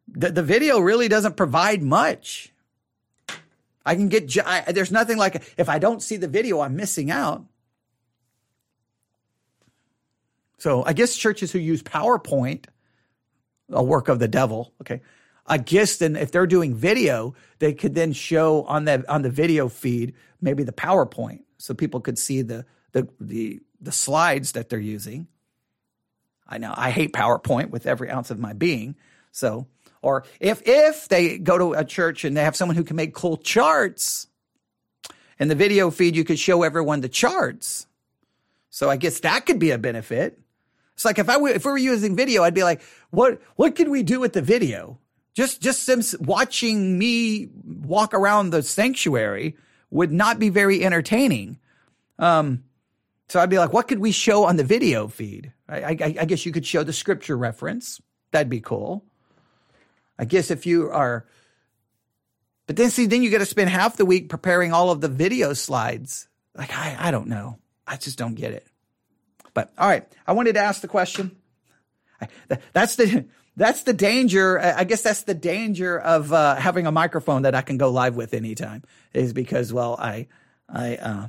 the, 0.07 0.29
the 0.29 0.43
video 0.43 0.79
really 0.79 1.07
doesn't 1.07 1.35
provide 1.35 1.81
much. 1.81 2.53
I 3.85 3.95
can 3.95 4.09
get, 4.09 4.37
I, 4.45 4.71
there's 4.71 4.91
nothing 4.91 5.17
like, 5.17 5.43
if 5.57 5.67
I 5.67 5.79
don't 5.79 6.01
see 6.01 6.17
the 6.17 6.27
video, 6.27 6.61
I'm 6.61 6.75
missing 6.75 7.09
out. 7.09 7.45
So 10.61 10.83
I 10.85 10.93
guess 10.93 11.15
churches 11.15 11.51
who 11.51 11.57
use 11.57 11.81
PowerPoint, 11.81 12.65
a 13.71 13.81
work 13.81 14.09
of 14.09 14.19
the 14.19 14.27
devil, 14.27 14.71
okay. 14.79 15.01
I 15.47 15.57
guess 15.57 15.97
then 15.97 16.15
if 16.15 16.31
they're 16.31 16.45
doing 16.45 16.75
video, 16.75 17.33
they 17.57 17.73
could 17.73 17.95
then 17.95 18.13
show 18.13 18.61
on 18.65 18.85
the 18.85 19.03
on 19.11 19.23
the 19.23 19.31
video 19.31 19.69
feed 19.69 20.13
maybe 20.39 20.61
the 20.61 20.71
PowerPoint 20.71 21.39
so 21.57 21.73
people 21.73 21.99
could 21.99 22.19
see 22.19 22.43
the 22.43 22.67
the 22.91 23.07
the, 23.19 23.59
the 23.81 23.91
slides 23.91 24.51
that 24.51 24.69
they're 24.69 24.77
using. 24.77 25.27
I 26.47 26.59
know 26.59 26.75
I 26.77 26.91
hate 26.91 27.11
PowerPoint 27.11 27.71
with 27.71 27.87
every 27.87 28.11
ounce 28.11 28.29
of 28.29 28.37
my 28.37 28.53
being. 28.53 28.95
So, 29.31 29.65
or 30.03 30.25
if 30.39 30.61
if 30.67 31.07
they 31.07 31.39
go 31.39 31.57
to 31.57 31.73
a 31.73 31.83
church 31.83 32.23
and 32.23 32.37
they 32.37 32.43
have 32.43 32.55
someone 32.55 32.75
who 32.75 32.83
can 32.83 32.95
make 32.95 33.15
cool 33.15 33.37
charts, 33.37 34.27
in 35.39 35.47
the 35.47 35.55
video 35.55 35.89
feed 35.89 36.15
you 36.15 36.23
could 36.23 36.37
show 36.37 36.61
everyone 36.61 37.01
the 37.01 37.09
charts. 37.09 37.87
So 38.69 38.91
I 38.91 38.97
guess 38.97 39.21
that 39.21 39.47
could 39.47 39.57
be 39.57 39.71
a 39.71 39.79
benefit. 39.79 40.37
It's 41.01 41.05
like 41.05 41.17
if 41.17 41.29
I 41.29 41.43
if 41.49 41.65
we 41.65 41.71
were 41.71 41.77
using 41.79 42.15
video, 42.15 42.43
I'd 42.43 42.53
be 42.53 42.63
like, 42.63 42.83
what 43.09 43.41
what 43.55 43.75
could 43.75 43.89
we 43.89 44.03
do 44.03 44.19
with 44.19 44.33
the 44.33 44.41
video? 44.43 44.99
Just 45.33 45.59
just 45.59 45.89
watching 46.21 46.99
me 46.99 47.49
walk 47.65 48.13
around 48.13 48.51
the 48.51 48.61
sanctuary 48.61 49.57
would 49.89 50.11
not 50.11 50.37
be 50.37 50.49
very 50.49 50.85
entertaining. 50.85 51.57
Um, 52.19 52.65
so 53.29 53.39
I'd 53.39 53.49
be 53.49 53.57
like, 53.57 53.73
what 53.73 53.87
could 53.87 53.97
we 53.97 54.11
show 54.11 54.43
on 54.43 54.57
the 54.57 54.63
video 54.63 55.07
feed? 55.07 55.51
I, 55.67 55.81
I, 55.81 56.15
I 56.19 56.25
guess 56.25 56.45
you 56.45 56.51
could 56.51 56.67
show 56.67 56.83
the 56.83 56.93
scripture 56.93 57.35
reference. 57.35 57.99
That'd 58.29 58.49
be 58.49 58.61
cool. 58.61 59.03
I 60.19 60.25
guess 60.25 60.51
if 60.51 60.67
you 60.67 60.91
are, 60.91 61.25
but 62.67 62.75
then 62.75 62.91
see, 62.91 63.07
then 63.07 63.23
you 63.23 63.31
got 63.31 63.39
to 63.39 63.47
spend 63.47 63.71
half 63.71 63.97
the 63.97 64.05
week 64.05 64.29
preparing 64.29 64.71
all 64.71 64.91
of 64.91 65.01
the 65.01 65.07
video 65.07 65.53
slides. 65.53 66.27
Like, 66.55 66.77
I, 66.77 66.95
I 66.99 67.09
don't 67.09 67.27
know. 67.27 67.57
I 67.87 67.97
just 67.97 68.19
don't 68.19 68.35
get 68.35 68.51
it. 68.51 68.67
But 69.53 69.71
all 69.77 69.87
right, 69.87 70.07
I 70.25 70.33
wanted 70.33 70.53
to 70.53 70.61
ask 70.61 70.81
the 70.81 70.87
question. 70.87 71.35
That's 72.73 72.95
the, 72.95 73.25
that's 73.57 73.83
the 73.83 73.93
danger. 73.93 74.59
I 74.59 74.83
guess 74.83 75.01
that's 75.01 75.23
the 75.23 75.33
danger 75.33 75.99
of 75.99 76.31
uh, 76.31 76.55
having 76.55 76.87
a 76.87 76.91
microphone 76.91 77.43
that 77.43 77.55
I 77.55 77.61
can 77.61 77.77
go 77.77 77.89
live 77.89 78.15
with 78.15 78.33
anytime 78.33 78.83
is 79.13 79.33
because, 79.33 79.73
well, 79.73 79.95
I, 79.99 80.27
I, 80.69 80.95
uh, 80.95 81.27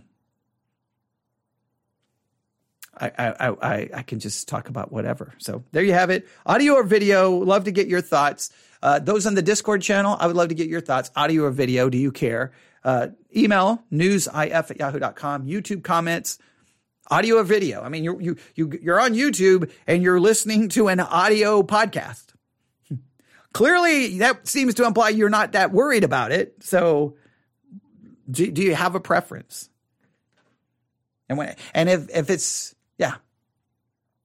I, 2.94 3.10
I, 3.18 3.48
I, 3.48 3.90
I 3.94 4.02
can 4.02 4.20
just 4.20 4.48
talk 4.48 4.68
about 4.68 4.92
whatever. 4.92 5.32
So 5.38 5.64
there 5.72 5.82
you 5.82 5.94
have 5.94 6.10
it. 6.10 6.28
Audio 6.46 6.74
or 6.74 6.84
video. 6.84 7.30
Love 7.30 7.64
to 7.64 7.72
get 7.72 7.88
your 7.88 8.00
thoughts. 8.02 8.50
Uh, 8.82 8.98
those 8.98 9.26
on 9.26 9.34
the 9.34 9.42
Discord 9.42 9.82
channel, 9.82 10.16
I 10.18 10.26
would 10.26 10.36
love 10.36 10.48
to 10.48 10.54
get 10.54 10.68
your 10.68 10.80
thoughts. 10.80 11.10
Audio 11.16 11.44
or 11.44 11.50
video. 11.50 11.88
Do 11.88 11.98
you 11.98 12.12
care? 12.12 12.52
Uh, 12.84 13.08
email 13.34 13.82
newsif 13.92 14.70
at 14.70 14.78
yahoo.com. 14.78 15.46
YouTube 15.46 15.82
comments. 15.82 16.38
Audio 17.10 17.36
or 17.36 17.42
video. 17.42 17.82
I 17.82 17.88
mean, 17.88 18.04
you 18.04 18.18
you, 18.20 18.36
you, 18.54 18.78
you're 18.80 19.00
on 19.00 19.14
YouTube 19.14 19.70
and 19.86 20.02
you're 20.02 20.20
listening 20.20 20.68
to 20.70 20.88
an 20.88 21.00
audio 21.00 21.62
podcast. 21.62 22.26
Clearly, 23.52 24.18
that 24.18 24.46
seems 24.46 24.74
to 24.74 24.86
imply 24.86 25.10
you're 25.10 25.28
not 25.28 25.52
that 25.52 25.72
worried 25.72 26.04
about 26.04 26.32
it. 26.32 26.62
So, 26.62 27.16
do, 28.30 28.50
do 28.50 28.62
you 28.62 28.74
have 28.74 28.94
a 28.94 29.00
preference? 29.00 29.68
And 31.28 31.38
when, 31.38 31.56
and 31.74 31.88
if, 31.88 32.10
if 32.14 32.30
it's, 32.30 32.74
yeah. 32.98 33.14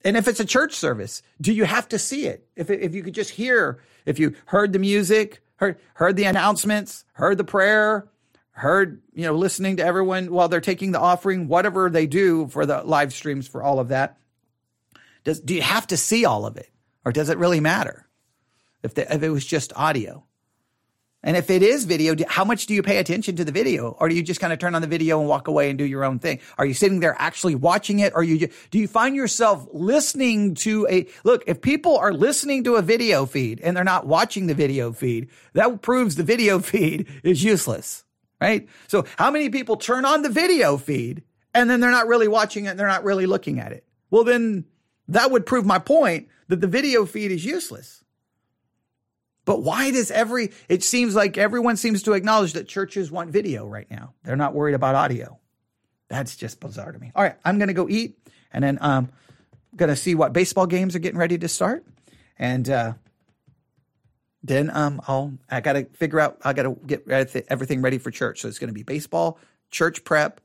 And 0.04 0.18
if 0.18 0.28
it's 0.28 0.40
a 0.40 0.46
church 0.46 0.74
service, 0.74 1.22
do 1.40 1.54
you 1.54 1.64
have 1.64 1.88
to 1.90 2.00
see 2.00 2.28
it? 2.28 2.48
If, 2.56 2.70
if 2.70 2.94
you 2.94 3.02
could 3.02 3.14
just 3.14 3.32
hear, 3.32 3.80
if 4.06 4.20
you 4.20 4.36
heard 4.46 4.74
the 4.74 4.80
music, 4.80 5.42
heard, 5.56 5.78
heard 5.96 6.16
the 6.16 6.26
announcements, 6.26 7.06
heard 7.14 7.38
the 7.38 7.44
prayer, 7.44 8.08
heard, 8.58 9.02
you 9.14 9.24
know, 9.24 9.36
listening 9.36 9.78
to 9.78 9.86
everyone 9.86 10.32
while 10.32 10.50
they're 10.50 10.62
taking 10.62 10.92
the 10.92 11.00
offering, 11.00 11.48
whatever 11.48 11.92
they 11.92 12.08
do 12.08 12.48
for 12.48 12.66
the 12.66 12.82
live 12.84 13.14
streams 13.14 13.48
for 13.48 13.62
all 13.62 13.80
of 13.80 13.90
that. 13.90 14.18
Does, 15.24 15.40
do 15.40 15.54
you 15.54 15.62
have 15.62 15.86
to 15.88 15.98
see 15.98 16.26
all 16.26 16.46
of 16.46 16.58
it 16.58 16.72
or 17.06 17.12
does 17.12 17.30
it 17.30 17.38
really 17.38 17.60
matter 17.60 18.08
if, 18.82 18.96
the, 18.96 19.14
if 19.14 19.22
it 19.22 19.30
was 19.30 19.46
just 19.46 19.74
audio? 19.76 20.26
And 21.22 21.38
if 21.38 21.50
it 21.52 21.62
is 21.62 21.86
video, 21.86 22.16
how 22.28 22.46
much 22.46 22.66
do 22.66 22.74
you 22.74 22.82
pay 22.82 22.98
attention 22.98 23.36
to 23.36 23.46
the 23.46 23.52
video? 23.52 23.90
Or 24.00 24.10
do 24.10 24.16
you 24.16 24.24
just 24.24 24.40
kind 24.40 24.54
of 24.54 24.60
turn 24.60 24.74
on 24.74 24.82
the 24.82 24.88
video 24.88 25.20
and 25.20 25.30
walk 25.30 25.48
away 25.48 25.70
and 25.70 25.78
do 25.78 25.84
your 25.84 26.04
own 26.04 26.18
thing? 26.18 26.40
Are 26.58 26.66
you 26.66 26.74
sitting 26.74 27.00
there 27.00 27.16
actually 27.20 27.54
watching 27.54 28.00
it? 28.00 28.14
Or 28.16 28.24
you, 28.24 28.48
do 28.72 28.80
you 28.80 28.88
find 28.88 29.16
yourself 29.16 29.68
listening 29.72 30.56
to 30.56 30.88
a, 30.90 31.06
look, 31.24 31.44
if 31.46 31.62
people 31.62 31.98
are 31.98 32.14
listening 32.14 32.64
to 32.64 32.76
a 32.76 32.82
video 32.82 33.26
feed 33.26 33.60
and 33.62 33.76
they're 33.78 33.84
not 33.84 34.08
watching 34.08 34.48
the 34.48 34.56
video 34.56 34.92
feed, 34.94 35.30
that 35.54 35.82
proves 35.84 36.16
the 36.16 36.24
video 36.24 36.60
feed 36.72 37.08
is 37.24 37.44
useless, 37.44 38.04
right? 38.40 38.68
So 38.88 39.06
how 39.18 39.32
many 39.32 39.50
people 39.50 39.78
turn 39.78 40.06
on 40.06 40.22
the 40.22 40.30
video 40.30 40.78
feed 40.78 41.24
and 41.54 41.70
then 41.70 41.80
they're 41.80 41.92
not 41.92 42.08
really 42.08 42.28
watching 42.28 42.66
it? 42.66 42.78
They're 42.78 42.88
not 42.88 43.04
really 43.04 43.26
looking 43.26 43.60
at 43.60 43.72
it. 43.72 43.86
Well, 44.10 44.24
then 44.24 44.66
that 45.08 45.32
would 45.32 45.46
prove 45.46 45.66
my 45.66 45.80
point 45.80 46.28
that 46.48 46.62
the 46.62 46.68
video 46.68 47.06
feed 47.06 47.32
is 47.32 47.46
useless. 47.46 48.04
But 49.46 49.64
why 49.64 49.92
does 49.92 50.12
every, 50.12 50.52
it 50.68 50.84
seems 50.84 51.16
like 51.16 51.38
everyone 51.38 51.78
seems 51.78 52.04
to 52.04 52.14
acknowledge 52.14 52.54
that 52.54 52.68
churches 52.68 53.10
want 53.10 53.32
video 53.32 53.66
right 53.66 53.90
now. 53.90 54.14
They're 54.24 54.36
not 54.36 54.54
worried 54.54 54.76
about 54.76 54.96
audio. 54.96 55.40
That's 56.10 56.36
just 56.36 56.60
bizarre 56.60 56.92
to 56.92 57.00
me. 57.00 57.12
All 57.16 57.24
right, 57.24 57.36
I'm 57.46 57.58
going 57.58 57.70
to 57.70 57.74
go 57.74 57.88
eat 57.90 58.18
and 58.52 58.64
then 58.64 58.78
um 58.82 59.10
going 59.76 59.90
to 59.90 59.96
see 59.96 60.16
what 60.16 60.34
baseball 60.34 60.66
games 60.66 60.96
are 60.96 61.00
getting 61.00 61.20
ready 61.20 61.38
to 61.38 61.48
start. 61.48 61.86
And 62.40 62.70
uh 62.70 62.94
then 64.48 64.70
um 64.74 65.02
I'll 65.08 65.34
I 65.50 65.62
got 65.62 65.74
to 65.74 65.86
figure 65.86 66.20
out 66.20 66.38
I 66.44 66.54
got 66.54 66.64
to 66.64 66.78
get 66.86 67.08
everything 67.50 67.82
ready 67.82 67.98
for 67.98 68.12
church. 68.12 68.42
So 68.42 68.48
it's 68.48 68.60
going 68.60 68.70
to 68.70 68.74
be 68.74 68.84
baseball, 68.84 69.40
church 69.70 70.04
prep 70.04 70.42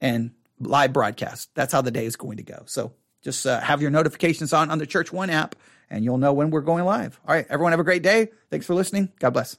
and 0.00 0.32
live 0.60 0.92
broadcast. 0.92 1.50
That's 1.54 1.72
how 1.72 1.82
the 1.82 1.90
day 1.90 2.04
is 2.04 2.16
going 2.16 2.36
to 2.36 2.42
go. 2.42 2.62
So 2.66 2.92
just 3.22 3.46
uh, 3.46 3.60
have 3.60 3.80
your 3.80 3.90
notifications 3.90 4.52
on 4.52 4.70
on 4.70 4.78
the 4.78 4.86
Church 4.86 5.12
One 5.12 5.30
app 5.30 5.56
and 5.90 6.04
you'll 6.04 6.18
know 6.18 6.32
when 6.32 6.50
we're 6.50 6.60
going 6.60 6.84
live. 6.84 7.20
All 7.26 7.34
right, 7.34 7.46
everyone 7.48 7.72
have 7.72 7.80
a 7.80 7.84
great 7.84 8.02
day. 8.02 8.28
Thanks 8.50 8.66
for 8.66 8.74
listening. 8.74 9.12
God 9.18 9.30
bless. 9.30 9.56